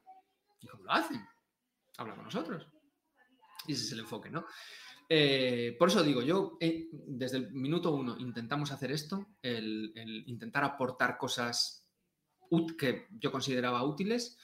[0.59, 1.23] ¿Y cómo lo hacen?
[1.97, 2.67] Habla con nosotros.
[3.69, 4.45] Y ese es el enfoque, ¿no?
[5.07, 9.93] Eh, por eso digo, yo eh, desde el minuto uno intentamos hacer esto, el,
[10.27, 11.87] intentar aportar cosas
[12.77, 14.37] que yo consideraba útiles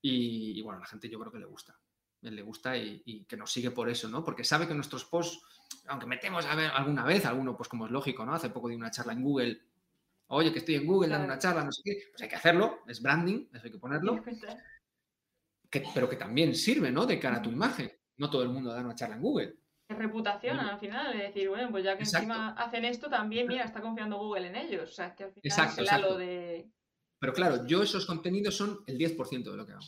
[0.00, 1.78] y, y, bueno, a la gente yo creo que le gusta
[2.30, 4.24] le gusta y, que nos sigue por eso, ¿no?
[4.24, 5.42] Porque sabe que nuestros posts,
[5.86, 8.34] aunque metemos a ver alguna vez, alguno, pues como es lógico, ¿no?
[8.34, 9.60] Hace poco di una charla en Google,
[10.28, 12.80] oye, que estoy en Google dando una charla, no sé qué, pues hay que hacerlo,
[12.86, 14.22] es branding, eso hay que ponerlo,
[15.94, 17.06] pero que también sirve, ¿no?
[17.06, 17.90] De cara a tu imagen.
[18.16, 19.56] No todo el mundo da una charla en Google.
[19.88, 23.64] Es reputación al final, es decir, bueno, pues ya que encima hacen esto, también, mira,
[23.64, 24.90] está confiando Google en ellos.
[24.90, 26.70] O sea, es que al final es de...
[27.18, 29.82] Pero claro, yo esos contenidos son el 10% de lo que hago.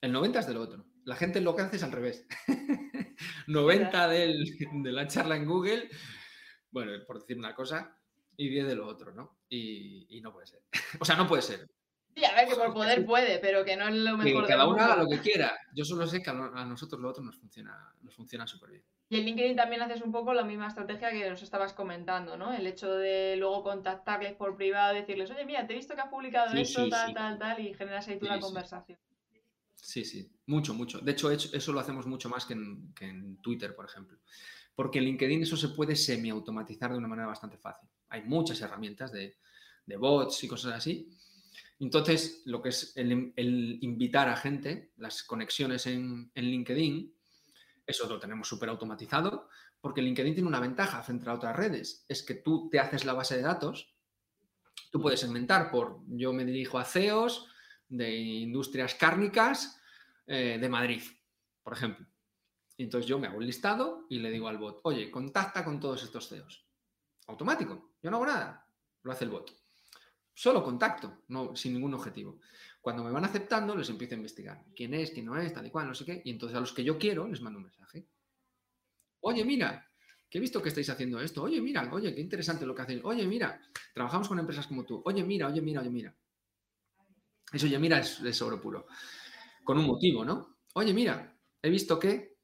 [0.00, 0.84] El 90 es del otro.
[1.04, 2.26] La gente lo que hace es al revés.
[3.46, 5.88] 90 de la charla en Google,
[6.70, 7.98] bueno, por decir una cosa,
[8.36, 9.38] y 10 de lo otro, ¿no?
[9.48, 10.62] Y, no puede ser.
[11.00, 11.70] o sea, no puede ser.
[12.16, 14.42] Sí, a ver, que por poder puede, pero que no es lo mejor.
[14.42, 15.56] Que cada uno haga lo que quiera.
[15.74, 18.84] Yo solo sé que a nosotros lo otro nos funciona, nos funciona súper bien.
[19.08, 22.52] Y en LinkedIn también haces un poco la misma estrategia que nos estabas comentando, ¿no?
[22.52, 26.08] El hecho de luego contactarles por privado, decirles, oye, mira, te he visto que has
[26.08, 28.98] publicado esto, tal, tal, tal, y generas ahí tú la conversación.
[29.76, 30.98] Sí, sí, mucho, mucho.
[30.98, 34.18] De hecho, eso lo hacemos mucho más que en, Twitter, por ejemplo.
[34.74, 37.88] Porque en LinkedIn eso se puede semi-automatizar de una manera bastante fácil.
[38.08, 39.36] Hay muchas herramientas de,
[39.96, 41.08] bots y cosas así.
[41.78, 43.32] Entonces, lo que es el,
[43.82, 47.14] invitar a gente, las conexiones en, en LinkedIn,
[47.86, 49.48] eso lo tenemos súper automatizado,
[49.80, 53.12] porque LinkedIn tiene una ventaja frente a otras redes, es que tú te haces la
[53.12, 53.94] base de datos,
[54.90, 57.48] tú puedes segmentar por, yo me dirijo a CEOs,
[57.88, 59.80] de industrias cárnicas
[60.26, 61.02] eh, de Madrid,
[61.62, 62.06] por ejemplo.
[62.78, 66.02] entonces yo me hago un listado y le digo al bot, oye, contacta con todos
[66.02, 66.66] estos CEOs.
[67.28, 68.68] Automático, yo no hago nada,
[69.02, 69.65] lo hace el bot.
[70.38, 72.40] Solo contacto, no, sin ningún objetivo.
[72.82, 75.70] Cuando me van aceptando, les empiezo a investigar quién es, quién no es, tal y
[75.70, 76.20] cual, no sé qué.
[76.26, 78.06] Y entonces a los que yo quiero les mando un mensaje.
[79.20, 79.90] Oye, mira,
[80.28, 81.42] que he visto que estáis haciendo esto.
[81.42, 83.00] Oye, mira, oye, qué interesante lo que hacéis.
[83.02, 83.58] Oye, mira,
[83.94, 85.00] trabajamos con empresas como tú.
[85.06, 86.14] Oye, mira, oye, mira, oye, mira.
[87.50, 88.88] Eso ya mira es, es puro.
[89.64, 90.58] Con un motivo, ¿no?
[90.74, 92.36] Oye, mira, he visto que.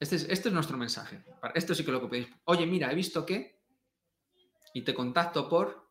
[0.00, 1.22] Este es, este es nuestro mensaje.
[1.54, 2.28] Esto sí que lo que pedís.
[2.44, 3.60] Oye, mira, he visto que.
[4.72, 5.83] Y te contacto por.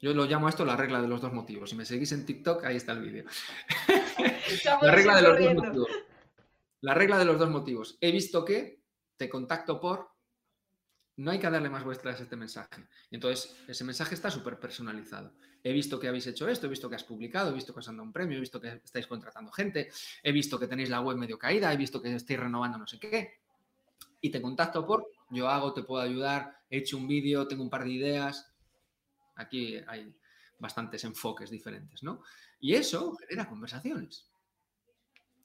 [0.00, 1.70] Yo lo llamo esto la regla de los dos motivos.
[1.70, 3.24] Si me seguís en TikTok, ahí está el vídeo.
[4.82, 5.88] la regla de los dos motivos.
[6.80, 7.96] La regla de los dos motivos.
[8.00, 8.82] He visto que
[9.16, 10.14] te contacto por
[11.16, 12.88] no hay que darle más vuestras a este mensaje.
[13.10, 15.32] Entonces, ese mensaje está súper personalizado.
[15.62, 17.88] He visto que habéis hecho esto, he visto que has publicado, he visto que os
[17.88, 19.90] han dado un premio, he visto que estáis contratando gente,
[20.22, 22.98] he visto que tenéis la web medio caída, he visto que estáis renovando no sé
[22.98, 23.40] qué.
[24.20, 27.70] Y te contacto por, yo hago, te puedo ayudar, he hecho un vídeo, tengo un
[27.70, 28.53] par de ideas.
[29.36, 30.14] Aquí hay
[30.58, 32.22] bastantes enfoques diferentes, ¿no?
[32.60, 34.30] Y eso genera conversaciones.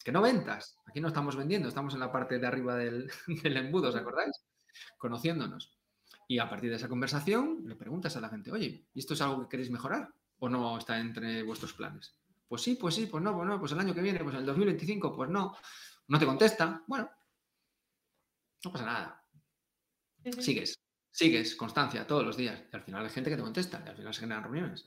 [0.04, 0.78] Que no ventas.
[0.86, 3.12] Aquí no estamos vendiendo, estamos en la parte de arriba del,
[3.44, 4.36] del embudo, ¿os acordáis?
[4.98, 5.78] conociéndonos.
[6.28, 9.22] Y a partir de esa conversación le preguntas a la gente, oye, ¿y esto es
[9.22, 10.14] algo que queréis mejorar?
[10.40, 12.16] ¿O no está entre vuestros planes?
[12.48, 14.46] Pues sí, pues sí, pues no, pues no, pues el año que viene, pues el
[14.46, 15.56] 2025, pues no.
[16.08, 17.10] No te contesta, bueno,
[18.64, 19.24] no pasa nada.
[20.40, 20.80] Sigues,
[21.20, 22.64] sigues, constancia, todos los días.
[22.72, 24.86] Y al final hay gente que te contesta, y al final se generan reuniones.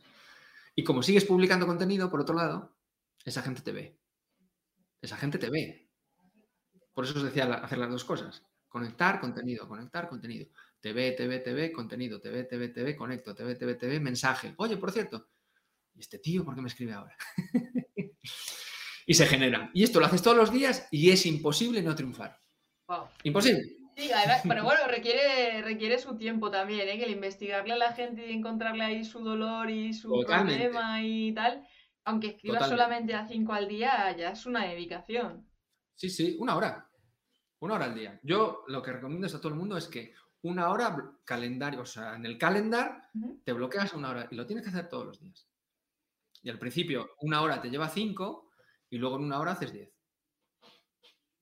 [0.74, 2.74] Y como sigues publicando contenido, por otro lado,
[3.24, 4.00] esa gente te ve.
[5.02, 5.90] Esa gente te ve.
[6.94, 8.42] Por eso os decía hacer las dos cosas.
[8.68, 10.48] Conectar contenido, conectar contenido.
[10.80, 12.18] TV, TV, TV, contenido.
[12.18, 13.34] TV, TV, TV, conecto.
[13.34, 14.54] TV, TV, TV, mensaje.
[14.56, 15.28] Oye, por cierto,
[15.94, 17.16] ¿y este tío por qué me escribe ahora?
[19.04, 19.68] Y se generan.
[19.74, 22.38] Y esto lo haces todos los días y es imposible no triunfar.
[23.24, 23.81] Imposible.
[23.96, 24.10] Sí,
[24.48, 26.98] pero bueno, requiere, requiere su tiempo también, ¿eh?
[26.98, 31.32] que el investigarle a la gente y encontrarle ahí su dolor y su problema y
[31.34, 31.66] tal,
[32.04, 35.46] aunque escribas solamente a cinco al día, ya es una dedicación.
[35.94, 36.88] Sí, sí, una hora.
[37.60, 38.18] Una hora al día.
[38.22, 42.16] Yo lo que recomiendo a todo el mundo es que una hora calendario, o sea,
[42.16, 43.08] en el calendar
[43.44, 45.48] te bloqueas una hora y lo tienes que hacer todos los días.
[46.42, 48.50] Y al principio una hora te lleva cinco
[48.90, 49.92] y luego en una hora haces diez.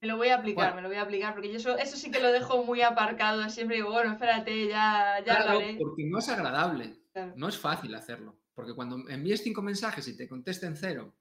[0.00, 2.10] Me lo voy a aplicar, me lo voy a aplicar, porque yo eso, eso sí
[2.10, 3.46] que lo dejo muy aparcado.
[3.50, 6.96] Siempre digo, bueno, espérate, ya, ya claro, Porque no es agradable,
[7.36, 8.38] no es fácil hacerlo.
[8.54, 11.14] Porque cuando envíes cinco mensajes y te contesten cero,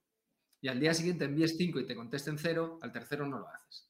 [0.62, 3.90] y al día siguiente envíes cinco y te contesten cero, al tercero no lo haces.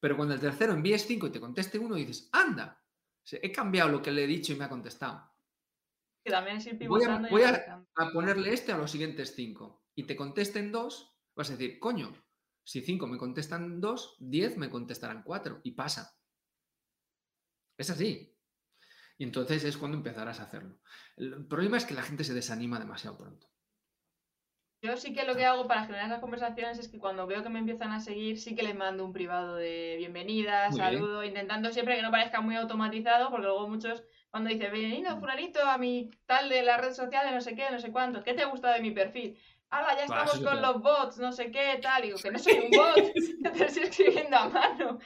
[0.00, 2.82] Pero cuando el tercero envíes cinco y te conteste uno, dices, anda,
[3.30, 5.30] he cambiado lo que le he dicho y me ha contestado.
[6.24, 10.16] también es ir voy, a, voy a, ponerle este a los siguientes cinco y te
[10.16, 12.12] contesten dos, vas a decir, coño,
[12.64, 16.16] si 5 me contestan 2, 10 me contestarán 4 y pasa.
[17.76, 18.36] Es así.
[19.18, 20.80] Y entonces es cuando empezarás a hacerlo.
[21.16, 23.50] El problema es que la gente se desanima demasiado pronto.
[24.82, 27.50] Yo sí que lo que hago para generar las conversaciones es que cuando veo que
[27.50, 31.96] me empiezan a seguir, sí que les mando un privado de bienvenida, saludo, intentando siempre
[31.96, 36.48] que no parezca muy automatizado, porque luego muchos cuando dicen, bienvenido, fulanito, a mi tal
[36.48, 38.80] de la red social de no sé qué, no sé cuánto, ¿qué te gusta de
[38.80, 39.38] mi perfil?
[39.70, 41.18] ¡Hala, ya estamos con los bots!
[41.18, 42.02] No sé qué, tal.
[42.02, 44.98] Digo, que no soy un bot, que te estoy escribiendo a mano.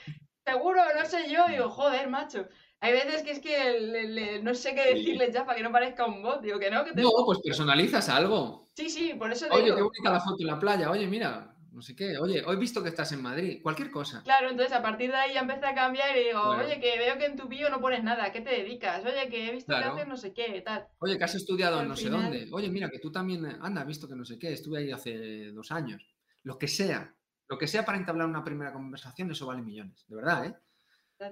[0.44, 1.46] Seguro, no sé yo.
[1.48, 2.46] Digo, joder, macho.
[2.80, 6.22] Hay veces que es que no sé qué decirle ya para que no parezca un
[6.22, 6.42] bot.
[6.42, 7.00] Digo, que no, que te...
[7.00, 8.66] No, pues personalizas algo.
[8.74, 10.90] Sí, sí, por eso Oye, qué bonita la foto en la playa.
[10.90, 14.22] Oye, mira, no sé qué, oye, hoy he visto que estás en Madrid, cualquier cosa.
[14.22, 17.18] Claro, entonces a partir de ahí ya empecé a cambiar y digo, oye, que veo
[17.18, 19.04] que en tu bio no pones nada, ¿qué te dedicas?
[19.04, 20.86] Oye, que he visto que haces no sé qué, tal.
[21.00, 22.48] Oye, que has estudiado en no sé dónde.
[22.52, 25.50] Oye, mira, que tú también, anda, has visto que no sé qué, estuve ahí hace
[25.50, 26.06] dos años.
[26.44, 27.12] Lo que sea,
[27.48, 30.54] lo que sea para entablar una primera conversación, eso vale millones, de verdad, ¿eh?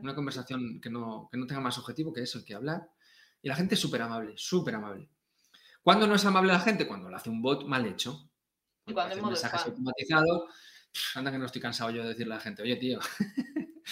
[0.00, 2.88] Una conversación que no, que no tenga más objetivo que eso, el que hablar.
[3.42, 5.08] Y la gente es súper amable, súper amable.
[5.82, 6.86] ¿Cuándo no es amable la gente?
[6.86, 8.30] Cuando lo hace un bot mal hecho.
[8.86, 10.48] Y cuando es mensajes automatizado,
[11.14, 12.98] anda que no estoy cansado yo de decirle a la gente, oye, tío,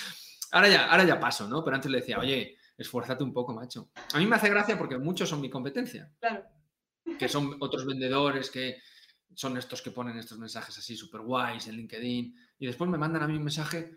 [0.53, 1.65] ahora, ya, ahora ya paso, ¿no?
[1.65, 3.91] Pero antes le decía, oye, esfuérzate un poco, macho.
[4.15, 6.13] A mí me hace gracia porque muchos son mi competencia.
[6.19, 6.45] Claro.
[7.19, 8.79] Que son otros vendedores que
[9.35, 13.23] son estos que ponen estos mensajes así súper guays en LinkedIn y después me mandan
[13.23, 13.97] a mí un mensaje,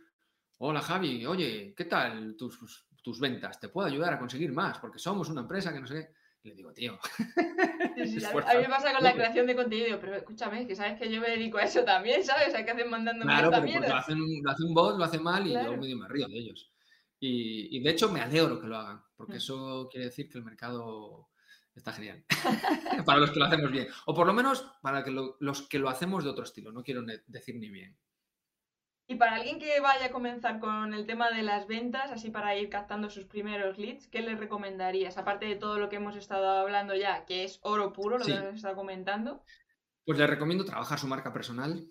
[0.58, 3.60] hola Javi, oye, ¿qué tal tus, tus ventas?
[3.60, 4.78] ¿Te puedo ayudar a conseguir más?
[4.80, 6.23] Porque somos una empresa que no sé qué.
[6.44, 7.00] Y le digo, tío.
[7.20, 11.22] a mí me pasa con la creación de contenido, pero escúchame, que sabes que yo
[11.22, 12.50] me dedico a eso también, ¿sabes?
[12.50, 15.20] O sea, que hacen mandando Claro, pero lo, hacen, lo hace un bot, lo hace
[15.20, 16.70] mal y yo medio me río de ellos.
[17.20, 19.38] Y, de hecho me alegro que lo hagan, porque mm.
[19.38, 21.30] eso quiere decir que el mercado
[21.74, 22.26] está genial.
[23.06, 23.88] para los que lo hacemos bien.
[24.06, 27.04] O por lo menos para que los que lo hacemos de otro estilo, no quiero
[27.28, 27.98] decir ni bien.
[29.08, 32.56] Y para alguien que vaya a comenzar con el tema de las ventas, así para
[32.58, 35.18] ir captando sus primeros leads, ¿qué le recomendarías?
[35.18, 38.32] Aparte de todo lo que hemos estado hablando ya, que es oro puro, lo que
[38.32, 39.44] hemos estado comentando.
[40.06, 41.86] Pues le recomiendo trabajar su marca personal,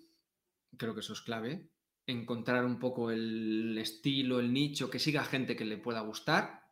[0.77, 1.69] creo que eso es clave,
[2.07, 6.62] encontrar un poco el estilo, el nicho, que siga gente que le pueda gustar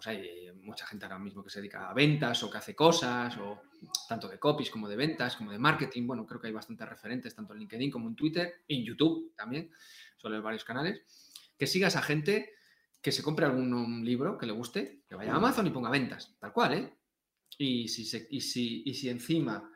[0.00, 3.36] pues hay mucha gente ahora mismo que se dedica a ventas o que hace cosas,
[3.36, 3.60] o
[4.08, 6.06] tanto de copies como de ventas, como de marketing.
[6.06, 9.70] Bueno, creo que hay bastantes referentes, tanto en LinkedIn como en Twitter, en YouTube también,
[10.16, 11.02] suele varios canales.
[11.58, 12.54] Que siga a esa gente,
[13.02, 16.34] que se compre algún libro que le guste, que vaya a Amazon y ponga ventas,
[16.40, 16.94] tal cual, ¿eh?
[17.58, 19.70] Y si, y si, y si encima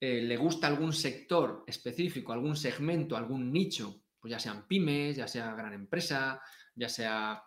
[0.00, 5.28] eh, le gusta algún sector específico, algún segmento, algún nicho, pues ya sean pymes, ya
[5.28, 6.42] sea gran empresa,
[6.74, 7.44] ya sea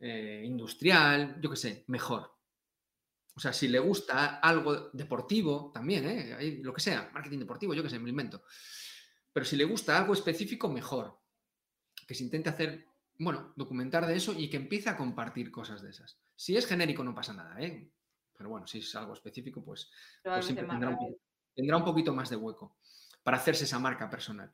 [0.00, 2.38] eh, industrial, yo qué sé, mejor.
[3.34, 6.58] O sea, si le gusta algo deportivo, también, ¿eh?
[6.62, 8.42] lo que sea, marketing deportivo, yo qué sé, me lo invento.
[9.32, 11.20] Pero si le gusta algo específico, mejor.
[12.06, 12.86] Que se intente hacer,
[13.18, 16.20] bueno, documentar de eso y que empiece a compartir cosas de esas.
[16.34, 17.92] Si es genérico, no pasa nada, ¿eh?
[18.36, 19.90] Pero bueno, si es algo específico, pues,
[20.22, 22.78] pues siempre tendrá un, poquito más de hueco
[23.22, 24.52] para hacerse esa marca personal.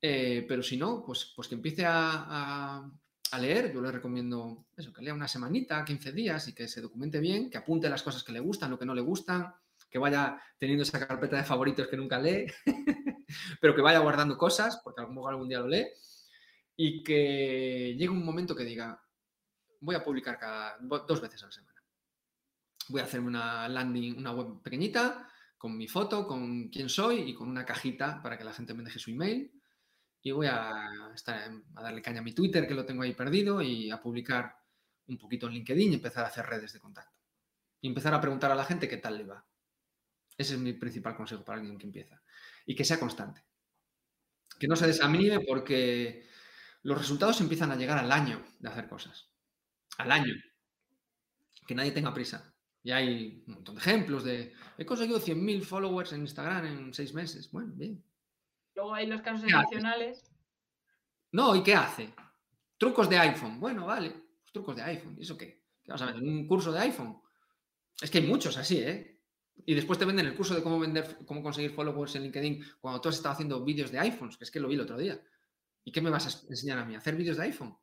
[0.00, 2.92] Eh, pero si no, pues, pues que empiece a, a
[3.38, 7.18] leer, yo le recomiendo eso, que lea una semanita, 15 días y que se documente
[7.20, 9.52] bien, que apunte las cosas que le gustan, lo que no le gustan,
[9.90, 12.46] que vaya teniendo esa carpeta de favoritos que nunca lee,
[13.60, 15.86] pero que vaya guardando cosas, porque a lo mejor algún día lo lee,
[16.76, 19.00] y que llegue un momento que diga,
[19.80, 21.82] voy a publicar cada dos veces a la semana.
[22.88, 27.34] Voy a hacerme una landing, una web pequeñita, con mi foto, con quién soy y
[27.34, 29.50] con una cajita para que la gente me deje su email
[30.24, 30.90] y voy a,
[31.74, 34.56] darle caña a mi Twitter, que lo tengo ahí perdido, y a publicar
[35.06, 37.20] un poquito en LinkedIn y empezar a hacer redes de contacto.
[37.82, 39.46] Y empezar a preguntar a la gente qué tal le va.
[40.38, 42.22] Ese es mi principal consejo para alguien que empieza.
[42.64, 43.44] Y que sea constante.
[44.58, 46.26] que no se desanime porque
[46.82, 49.28] los resultados empiezan a llegar al año de hacer cosas.
[49.98, 50.32] Al año.
[51.66, 52.54] Que nadie tenga prisa.
[52.82, 57.12] Y hay un montón de ejemplos de he conseguido 100.000 followers en Instagram en seis
[57.12, 57.50] meses.
[57.52, 58.02] Bueno, bien.
[58.74, 60.30] Luego hay los casos excepcionales.
[61.32, 62.14] No, ¿y qué hace?
[62.78, 63.58] Trucos de iPhone.
[63.58, 64.10] Bueno, vale.
[64.10, 65.16] Pues trucos de iPhone.
[65.18, 65.64] ¿Y eso qué?
[65.82, 66.16] ¿Qué vas a ver?
[66.16, 67.20] ¿Un curso de iPhone?
[68.00, 69.20] Es que hay muchos así, ¿eh?
[69.66, 73.00] Y después te venden el curso de cómo vender, cómo conseguir followers en LinkedIn cuando
[73.00, 75.20] tú has estado haciendo vídeos de iPhones, que es que lo vi el otro día.
[75.84, 76.96] ¿Y qué me vas a enseñar a mí?
[76.96, 77.76] ¿Hacer vídeos de iPhone?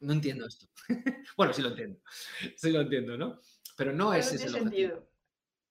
[0.00, 0.66] No entiendo esto.
[1.36, 2.00] bueno, sí lo entiendo.
[2.56, 3.40] Sí lo entiendo, ¿no?
[3.76, 5.08] Pero no es ese el objetivo.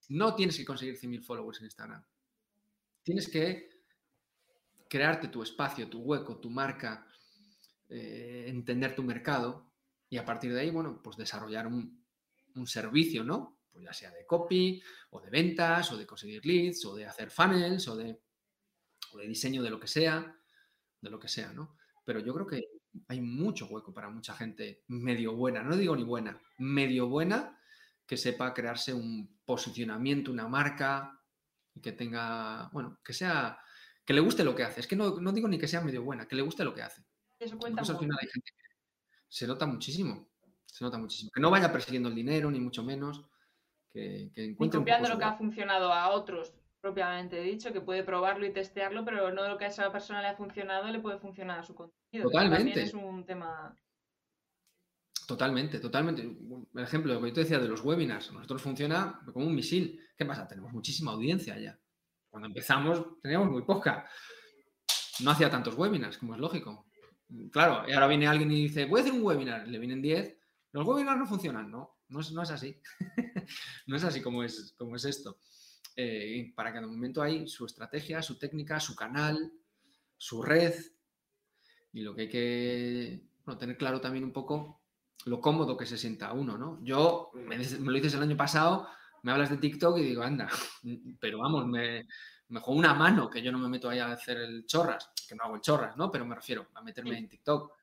[0.09, 2.03] No tienes que conseguir 100.000 followers en Instagram.
[3.03, 3.69] Tienes que
[4.93, 7.07] crearte tu espacio, tu hueco, tu marca,
[7.89, 9.73] eh, entender tu mercado
[10.07, 12.05] y a partir de ahí, bueno, pues desarrollar un,
[12.53, 13.57] un servicio, ¿no?
[13.71, 17.31] Pues ya sea de copy o de ventas o de conseguir leads o de hacer
[17.31, 18.21] funnels o de,
[19.13, 20.39] o de diseño de lo que sea,
[21.01, 21.75] de lo que sea, ¿no?
[22.05, 22.61] Pero yo creo que
[23.07, 27.59] hay mucho hueco para mucha gente medio buena, no digo ni buena, medio buena
[28.05, 31.19] que sepa crearse un posicionamiento, una marca
[31.73, 33.57] y que tenga, bueno, que sea,
[34.05, 34.79] que le guste lo que hace.
[34.79, 37.03] Es que no, digo ni que sea medio buena, que le guste lo que hace.
[37.39, 37.81] Eso cuenta.
[37.81, 38.63] Al final hay gente que
[39.27, 40.29] se nota muchísimo,
[40.65, 41.31] se nota muchísimo.
[41.33, 43.25] Que no vaya persiguiendo el dinero, ni mucho menos,
[43.91, 44.79] que, que encuentre.
[44.79, 49.31] copiando lo que ha funcionado a otros, propiamente dicho, que puede probarlo y testearlo, pero
[49.31, 52.29] no lo que a esa persona le ha funcionado le puede funcionar a su contenido.
[52.29, 52.83] Totalmente.
[52.83, 53.75] es un tema.
[55.25, 56.21] Totalmente, totalmente.
[56.21, 60.01] El ejemplo, lo que yo te decía de los webinars, nosotros funciona como un misil.
[60.17, 60.47] ¿Qué pasa?
[60.47, 61.79] Tenemos muchísima audiencia ya.
[62.33, 64.09] Cuando empezamos teníamos muy poca.
[65.19, 66.87] No hacía tantos webinars, como es lógico.
[67.51, 70.35] Claro, y ahora viene alguien y dice, voy a hacer un webinar, le vienen 10.
[70.71, 72.81] Los webinars no funcionan, no, no es, no es así.
[73.85, 75.37] no es así como es, como es esto.
[75.95, 79.53] Eh, para cada momento hay su estrategia, su técnica, su canal,
[80.17, 80.73] su red.
[81.91, 83.21] Y lo que hay que
[83.59, 84.81] tener claro también un poco
[85.25, 86.83] lo cómodo que se sienta uno, ¿no?
[86.83, 88.87] Yo, me, lo dices el año pasado,
[89.23, 90.47] me hablas de TikTok y digo, anda,
[91.19, 92.07] pero vamos, me,
[92.49, 95.35] me juego una mano, que yo no me meto ahí a hacer el chorras, que
[95.35, 96.11] no hago el chorras, ¿no?
[96.11, 97.73] Pero me refiero a meterme en TikTok.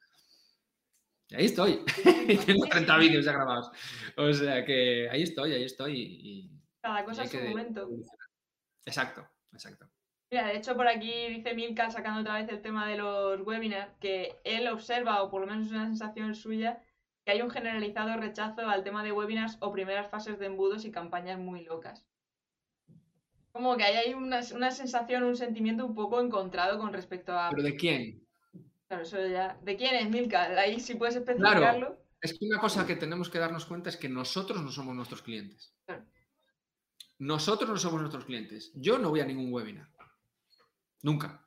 [1.29, 1.85] Y ahí estoy.
[2.47, 3.71] Tengo 30 vídeos ya grabados.
[4.17, 5.99] O sea que ahí estoy, ahí estoy.
[5.99, 7.89] Y, Cada cosa es su momento.
[8.85, 9.89] Exacto, exacto.
[10.31, 13.97] Mira, de hecho por aquí dice Milka, sacando otra vez el tema de los webinars,
[13.99, 16.81] que él observa, o por lo menos es una sensación suya,
[17.27, 21.39] hay un generalizado rechazo al tema de webinars o primeras fases de embudos y campañas
[21.39, 22.07] muy locas.
[23.53, 27.51] Como que hay una, una sensación, un sentimiento un poco encontrado con respecto a...
[27.51, 28.27] ¿Pero de quién?
[28.87, 29.59] Claro, eso ya...
[29.63, 30.43] ¿De quién es, Milka?
[30.59, 31.61] Ahí si puedes especificarlo.
[31.61, 32.05] Claro.
[32.21, 35.23] Es que una cosa que tenemos que darnos cuenta es que nosotros no somos nuestros
[35.23, 35.75] clientes.
[37.19, 38.73] Nosotros no somos nuestros clientes.
[38.75, 39.89] Yo no voy a ningún webinar.
[41.03, 41.47] Nunca.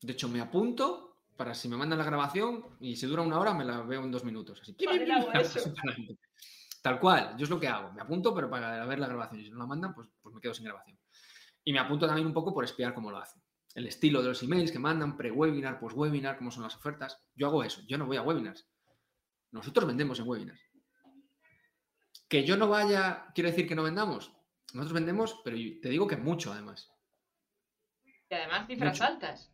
[0.00, 3.54] De hecho, me apunto para si me mandan la grabación y si dura una hora
[3.54, 4.60] me la veo en dos minutos.
[4.62, 4.76] Así.
[6.82, 7.92] Tal cual, yo es lo que hago.
[7.92, 9.40] Me apunto, pero para ver la grabación.
[9.40, 10.98] Y si no la mandan, pues, pues me quedo sin grabación.
[11.64, 13.42] Y me apunto también un poco por espiar cómo lo hacen.
[13.74, 17.18] El estilo de los emails que mandan, pre-webinar, post-webinar, cómo son las ofertas.
[17.34, 17.80] Yo hago eso.
[17.88, 18.68] Yo no voy a webinars.
[19.50, 20.60] Nosotros vendemos en webinars.
[22.28, 24.32] Que yo no vaya, quiere decir que no vendamos.
[24.74, 26.92] Nosotros vendemos, pero te digo que mucho además.
[28.28, 29.53] Y además cifras altas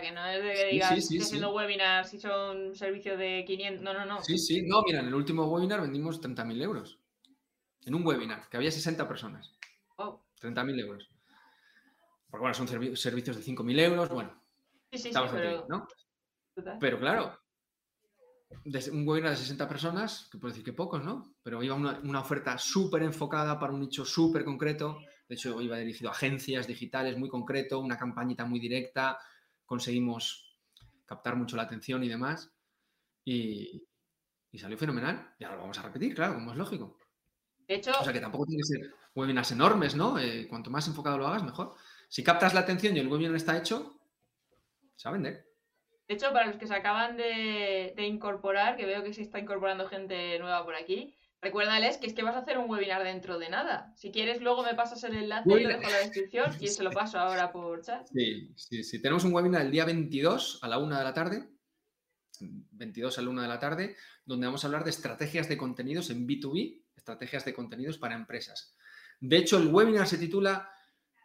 [0.00, 3.82] que no es de que digas, sí, haciendo webinars si son servicios de 500.
[3.82, 4.22] No, no, no.
[4.22, 4.62] Sí, sí.
[4.62, 6.98] No, mira, en el último webinar vendimos 30.000 euros.
[7.84, 9.52] En un webinar, que había 60 personas.
[9.96, 10.24] Oh.
[10.40, 11.10] 30.000 euros.
[12.30, 14.08] Porque bueno, son servicios de 5.000 euros.
[14.08, 14.42] Bueno,
[14.90, 15.66] sí, sí, pero...
[15.68, 15.86] ¿no?
[16.80, 17.38] Pero claro,
[18.92, 21.34] un webinar de 60 personas, que puedo decir que pocos, ¿no?
[21.42, 24.98] Pero iba una, una oferta súper enfocada para un nicho súper concreto.
[25.28, 29.18] De hecho, iba dirigido a agencias digitales muy concreto, una campañita muy directa,
[29.64, 30.58] conseguimos
[31.06, 32.52] captar mucho la atención y demás.
[33.24, 33.82] Y,
[34.58, 35.34] salió fenomenal.
[35.38, 36.98] Y ahora lo vamos a repetir, claro, como es lógico.
[37.66, 37.92] De hecho.
[37.98, 40.18] O sea que tampoco tiene que ser webinars enormes, ¿no?
[40.18, 41.74] Eh, cuanto más enfocado lo hagas, mejor.
[42.08, 43.98] Si captas la atención y el webinar está hecho,
[44.94, 45.46] se va a vender.
[46.06, 49.38] De hecho, para los que se acaban de, de incorporar, que veo que se está
[49.38, 53.38] incorporando gente nueva por aquí, Recuérdales que es que vas a hacer un webinar dentro
[53.38, 53.92] de nada.
[53.96, 56.82] Si quieres, luego me pasas el enlace y lo dejo en la descripción y se
[56.82, 58.06] lo paso ahora por chat.
[58.14, 59.02] Sí, sí, sí.
[59.02, 61.46] Tenemos un webinar el día 22 a la 1 de la tarde.
[62.40, 66.08] 22 a la 1 de la tarde, donde vamos a hablar de estrategias de contenidos
[66.08, 68.74] en B2B, estrategias de contenidos para empresas.
[69.20, 70.70] De hecho, el webinar se titula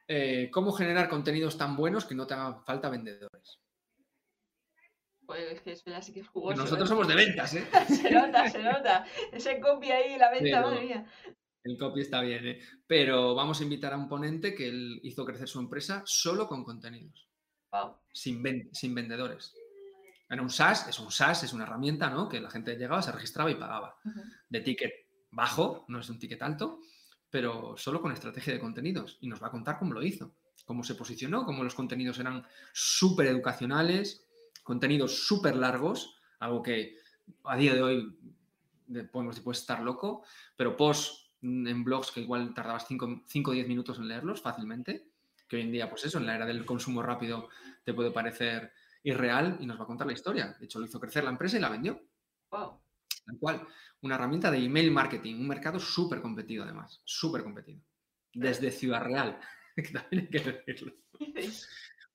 [0.06, 3.62] eh, ¿Cómo generar contenidos tan buenos que no te hagan falta vendedores?
[5.30, 6.58] Pues que eso ya sí que es jugoso.
[6.58, 6.90] Nosotros ¿eh?
[6.90, 7.64] somos de ventas, ¿eh?
[7.88, 9.06] se nota, se nota.
[9.32, 11.06] Ese copy ahí, la venta, madre mía.
[11.64, 12.60] El copy está bien, ¿eh?
[12.88, 16.64] Pero vamos a invitar a un ponente que él hizo crecer su empresa solo con
[16.64, 17.30] contenidos.
[18.12, 19.54] sin, sin vendedores.
[20.28, 22.28] Era un SaaS, es un SaaS, es una herramienta, ¿no?
[22.28, 24.00] Que la gente llegaba, se registraba y pagaba.
[24.50, 24.94] De ticket
[25.30, 26.80] bajo, no es un ticket alto,
[27.30, 29.20] pero solo con estrategia de contenidos.
[29.22, 30.34] Y nos va a contar cómo lo hizo,
[30.66, 34.26] cómo se posicionó, cómo los contenidos eran súper educacionales,
[34.70, 36.96] contenidos súper largos, algo que
[37.46, 38.20] a día de hoy
[39.12, 40.24] podemos puedes estar loco,
[40.56, 45.10] pero post en blogs que igual tardabas 5 o 10 minutos en leerlos fácilmente,
[45.48, 47.50] que hoy en día, pues eso, en la era del consumo rápido
[47.84, 50.56] te puede parecer irreal y nos va a contar la historia.
[50.60, 52.00] De hecho, lo hizo crecer la empresa y la vendió.
[52.52, 52.80] Wow.
[53.26, 53.68] Tal cual.
[54.02, 57.82] Una herramienta de email marketing, un mercado súper competido además, súper competido.
[58.36, 59.40] Desde Ciudad Real,
[59.76, 60.94] que también hay que decirlo.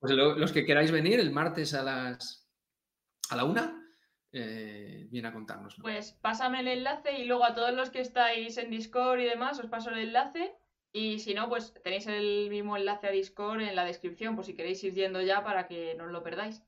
[0.05, 2.44] Pues los que queráis venir el martes a las
[3.35, 3.85] a la una,
[4.33, 5.77] eh, viene a contarnos.
[5.81, 9.59] Pues pásame el enlace y luego a todos los que estáis en Discord y demás
[9.59, 10.55] os paso el enlace.
[10.93, 14.55] Y si no, pues tenéis el mismo enlace a Discord en la descripción, por si
[14.55, 16.63] queréis ir yendo ya para que no os lo perdáis.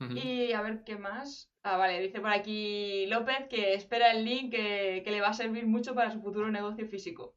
[0.00, 1.50] Y a ver qué más.
[1.62, 5.66] Ah, vale, dice por aquí López que espera el link que, le va a servir
[5.66, 7.34] mucho para su futuro negocio físico.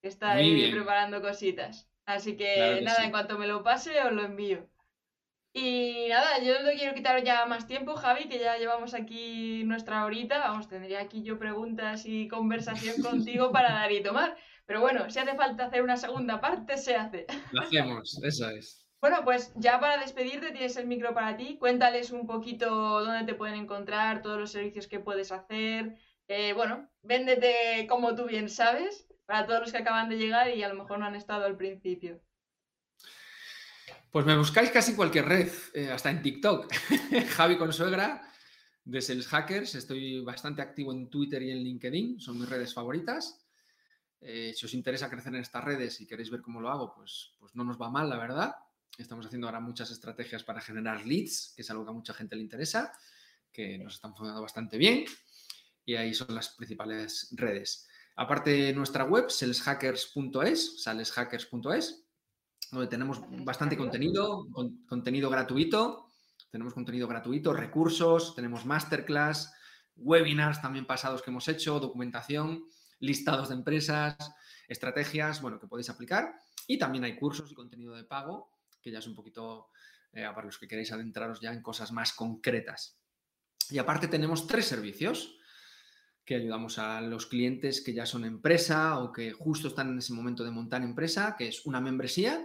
[0.00, 1.88] Que está ahí preparando cositas.
[2.06, 4.68] Así que, nada, en cuanto me lo pase, os lo envío.
[5.58, 10.04] Y nada, yo no quiero quitar ya más tiempo, Javi, que ya llevamos aquí nuestra
[10.04, 10.38] horita.
[10.38, 14.36] Vamos, tendría aquí yo preguntas y conversación contigo para dar y tomar.
[14.66, 17.24] Pero bueno, si hace falta hacer una segunda parte, se hace.
[17.52, 18.86] Lo hacemos, eso es.
[19.00, 21.56] Bueno, pues ya para despedirte tienes el micro para ti.
[21.58, 22.68] Cuéntales un poquito
[23.02, 25.96] dónde te pueden encontrar, todos los servicios que puedes hacer.
[26.28, 30.62] Eh, bueno, véndete como tú bien sabes, para todos los que acaban de llegar y
[30.62, 32.20] a lo mejor no han estado al principio.
[34.16, 36.72] Pues me buscáis casi cualquier red, eh, hasta en TikTok.
[37.36, 38.26] Javi Consuegra,
[38.82, 39.74] de Sales Hackers.
[39.74, 43.46] Estoy bastante activo en Twitter y en LinkedIn, son mis redes favoritas.
[44.22, 47.34] Eh, si os interesa crecer en estas redes y queréis ver cómo lo hago, pues,
[47.38, 48.54] pues no nos va mal, la verdad.
[48.96, 52.36] Estamos haciendo ahora muchas estrategias para generar leads, que es algo que a mucha gente
[52.36, 52.94] le interesa,
[53.52, 55.04] que nos están funcionando bastante bien.
[55.84, 57.86] Y ahí son las principales redes.
[58.16, 62.05] Aparte, nuestra web, saleshackers.es, saleshackers.es,
[62.70, 64.46] donde tenemos bastante contenido,
[64.88, 66.06] contenido gratuito,
[66.50, 69.52] tenemos contenido gratuito, recursos, tenemos masterclass,
[69.96, 72.64] webinars también pasados que hemos hecho, documentación,
[73.00, 74.16] listados de empresas,
[74.68, 76.34] estrategias, bueno, que podéis aplicar.
[76.66, 78.50] Y también hay cursos y contenido de pago,
[78.82, 79.68] que ya es un poquito
[80.12, 82.98] eh, para los que queréis adentraros ya en cosas más concretas.
[83.70, 85.35] Y aparte tenemos tres servicios
[86.26, 90.12] que ayudamos a los clientes que ya son empresa o que justo están en ese
[90.12, 92.44] momento de montar empresa, que es una membresía,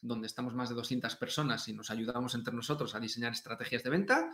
[0.00, 3.90] donde estamos más de 200 personas y nos ayudamos entre nosotros a diseñar estrategias de
[3.90, 4.30] venta.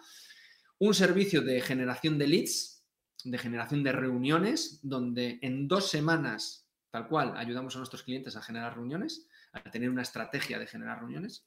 [0.78, 2.84] Un servicio de generación de leads,
[3.24, 8.42] de generación de reuniones, donde en dos semanas, tal cual, ayudamos a nuestros clientes a
[8.42, 11.46] generar reuniones, a tener una estrategia de generar reuniones.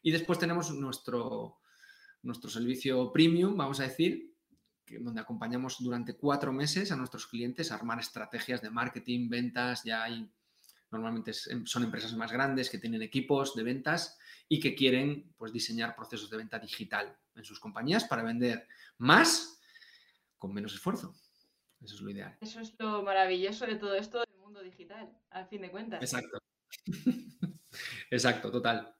[0.00, 1.58] Y después tenemos nuestro,
[2.22, 4.37] nuestro servicio premium, vamos a decir,
[5.00, 10.04] donde acompañamos durante cuatro meses a nuestros clientes a armar estrategias de marketing, ventas, ya
[10.04, 10.30] hay
[10.90, 14.18] Normalmente em, son empresas más grandes que tienen equipos de ventas
[14.48, 18.66] y que quieren pues, diseñar procesos de venta digital en sus compañías para vender
[18.96, 19.60] más
[20.38, 21.14] con menos esfuerzo.
[21.80, 22.36] Eso es lo ideal.
[22.40, 26.02] Eso es lo maravilloso de todo esto del mundo digital, al fin de cuentas.
[26.02, 26.38] Exacto.
[28.10, 28.97] Exacto, total.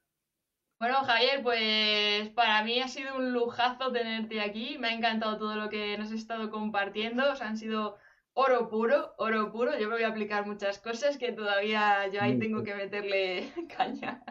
[0.79, 4.77] Bueno, Javier, pues para mí ha sido un lujazo tenerte aquí.
[4.79, 7.23] Me ha encantado todo lo que nos has estado compartiendo.
[7.33, 7.97] O han sido
[8.33, 9.77] oro puro, oro puro.
[9.77, 14.23] Yo me voy a aplicar muchas cosas que todavía yo ahí tengo que meterle caña.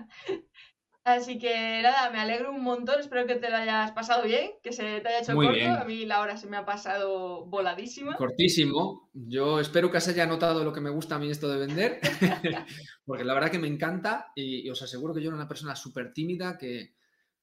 [1.08, 4.72] Así que nada, me alegro un montón, espero que te lo hayas pasado bien, que
[4.72, 5.64] se te haya hecho corto.
[5.64, 8.14] A mí la hora se me ha pasado voladísima.
[8.16, 9.08] Cortísimo.
[9.14, 12.00] Yo espero que se haya notado lo que me gusta a mí esto de vender,
[13.06, 16.12] porque la verdad que me encanta y, os aseguro que yo era una persona súper
[16.12, 16.94] tímida que,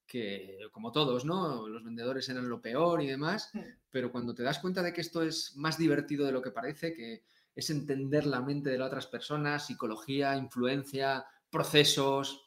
[0.06, 1.68] que, como todos, ¿no?
[1.68, 3.52] Los vendedores eran lo peor y demás,
[3.90, 6.94] pero cuando te das cuenta de que esto es más divertido de lo que parece,
[6.94, 7.24] que
[7.56, 12.45] es entender la mente de las otras personas, psicología, influencia, procesos,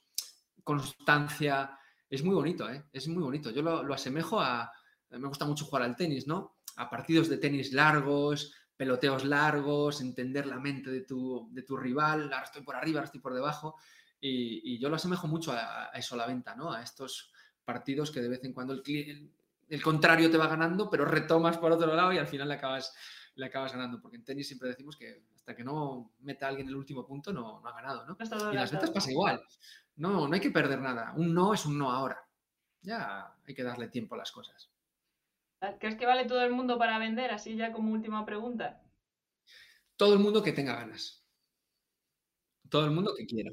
[0.69, 1.79] constancia,
[2.11, 2.85] es muy bonito, ¿eh?
[2.93, 3.51] Es muy bonito.
[3.51, 4.71] Yo lo, asemejo a,
[5.09, 6.59] me gusta mucho jugar al tenis, ¿no?
[6.77, 12.25] A partidos de tenis largos, peloteos largos, entender la mente de tu, de tu rival,
[12.25, 13.77] ahora estoy por arriba, ahora estoy por debajo,
[14.21, 16.71] y, yo lo asemejo mucho a, eso, a la venta, ¿no?
[16.71, 17.33] A estos
[17.65, 19.33] partidos que de vez en cuando el,
[19.71, 22.95] el, contrario te va ganando, pero retomas por otro lado y al final le acabas,
[23.37, 24.03] le acabas ganando.
[24.03, 27.63] Porque en tenis siempre decimos que hasta que no meta alguien el último punto no,
[27.63, 28.19] no ha ganado, ¿no?
[28.53, 29.43] y las ventas pasa igual.
[29.97, 31.15] No, no hay que perder nada.
[31.17, 32.23] Un no es un no ahora.
[32.83, 34.71] Ya hay que darle tiempo a las cosas.
[35.81, 37.31] ¿Crees que vale todo el mundo para vender?
[37.31, 38.83] Así ya como última pregunta.
[39.97, 41.25] Todo el mundo que tenga ganas.
[42.69, 43.51] Todo el mundo que quiera.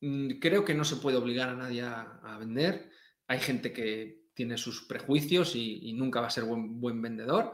[0.00, 2.90] mm, creo que no se puede obligar a nadie a, vender.
[3.26, 7.52] Hay gente que tiene sus prejuicios y, nunca va a ser buen, buen vendedor.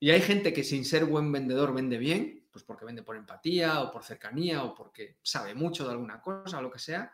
[0.00, 3.82] Y hay gente que sin ser buen vendedor vende bien, pues porque vende por empatía
[3.82, 7.12] o por cercanía o porque sabe mucho de alguna cosa o lo que sea.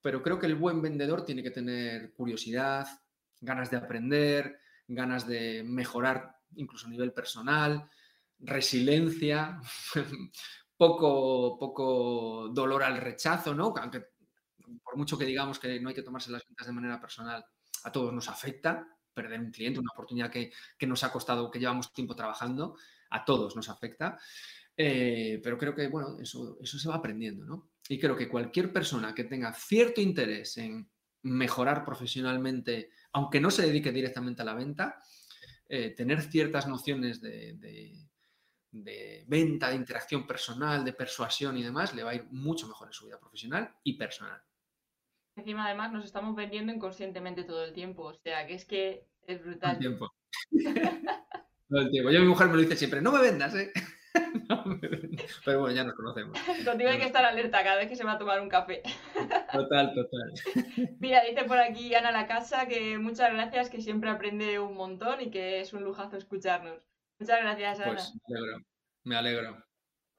[0.00, 2.88] Pero creo que el buen vendedor tiene que tener curiosidad,
[3.40, 4.58] ganas de aprender,
[4.88, 7.88] ganas de mejorar incluso a nivel personal,
[8.40, 9.60] resiliencia,
[10.76, 13.72] poco, poco dolor al rechazo, ¿no?
[13.76, 14.04] Aunque
[14.82, 17.44] por mucho que digamos que no hay que tomarse las ventas de manera personal,
[17.84, 20.52] a todos nos afecta perder un cliente, una oportunidad que,
[20.86, 22.76] nos ha costado, que llevamos tiempo trabajando,
[23.10, 24.18] a todos nos afecta.
[24.76, 27.70] Eh, pero creo que, bueno, eso, eso se va aprendiendo, ¿no?
[27.88, 30.88] Y creo que cualquier persona que tenga cierto interés en
[31.22, 34.98] mejorar profesionalmente, aunque no se dedique directamente a la venta,
[35.68, 37.56] eh, tener ciertas nociones de,
[38.72, 42.88] de venta, de interacción personal, de persuasión y demás, le va a ir mucho mejor
[42.88, 44.42] en su vida profesional y personal.
[45.36, 48.04] Encima, además, nos estamos vendiendo inconscientemente todo el tiempo.
[48.04, 49.78] O sea, que es que es brutal.
[49.78, 50.14] Todo el tiempo.
[51.68, 52.10] todo el tiempo.
[52.10, 53.72] Yo mi mujer me lo dice siempre, no me vendas, ¿eh?
[55.44, 56.38] Pero bueno, ya nos conocemos.
[56.64, 58.82] Contigo hay que estar alerta cada vez que se va a tomar un café.
[59.52, 60.32] Total, total.
[60.98, 65.20] Mira, dice por aquí Ana La Casa que muchas gracias, que siempre aprende un montón
[65.20, 66.80] y que es un lujazo escucharnos.
[67.18, 67.92] Muchas gracias, Ana.
[67.92, 68.58] Pues me alegro,
[69.04, 69.64] me alegro.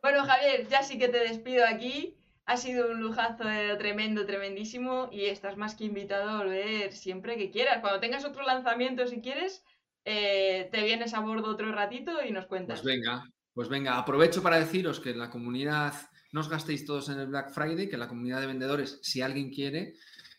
[0.01, 2.17] Bueno, Javier, ya sí que te despido aquí.
[2.45, 3.45] Ha sido un lujazo
[3.77, 7.79] tremendo, tremendísimo y estás más que invitado a volver siempre que quieras.
[7.79, 9.63] Cuando tengas otro lanzamiento, si quieres,
[10.05, 12.81] eh, te vienes a bordo otro ratito y nos cuentas.
[12.81, 13.23] Pues venga,
[13.54, 15.93] pues venga, aprovecho para deciros que en la comunidad
[16.32, 19.22] no os gastéis todos en el Black Friday, que en la comunidad de vendedores, si
[19.22, 19.93] alguien quiere,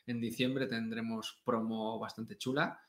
[0.06, 2.80] en diciembre tendremos promo bastante chula,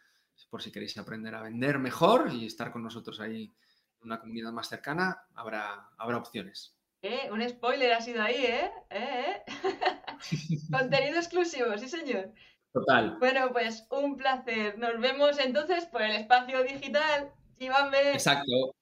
[0.50, 3.54] por si queréis aprender a vender mejor y estar con nosotros ahí
[4.02, 6.76] en una comunidad más cercana, habrá, habrá opciones.
[7.02, 8.72] Eh, un spoiler ha sido ahí, ¿eh?
[8.90, 9.44] ¿Eh?
[9.46, 10.10] ¿Eh?
[10.72, 12.34] Contenido exclusivo, sí señor.
[12.74, 13.18] Total.
[13.20, 14.78] Bueno, pues un placer.
[14.80, 17.32] Nos vemos entonces por el espacio digital.
[17.60, 18.76] Iván Exacto.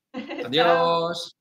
[0.45, 1.36] Adiós.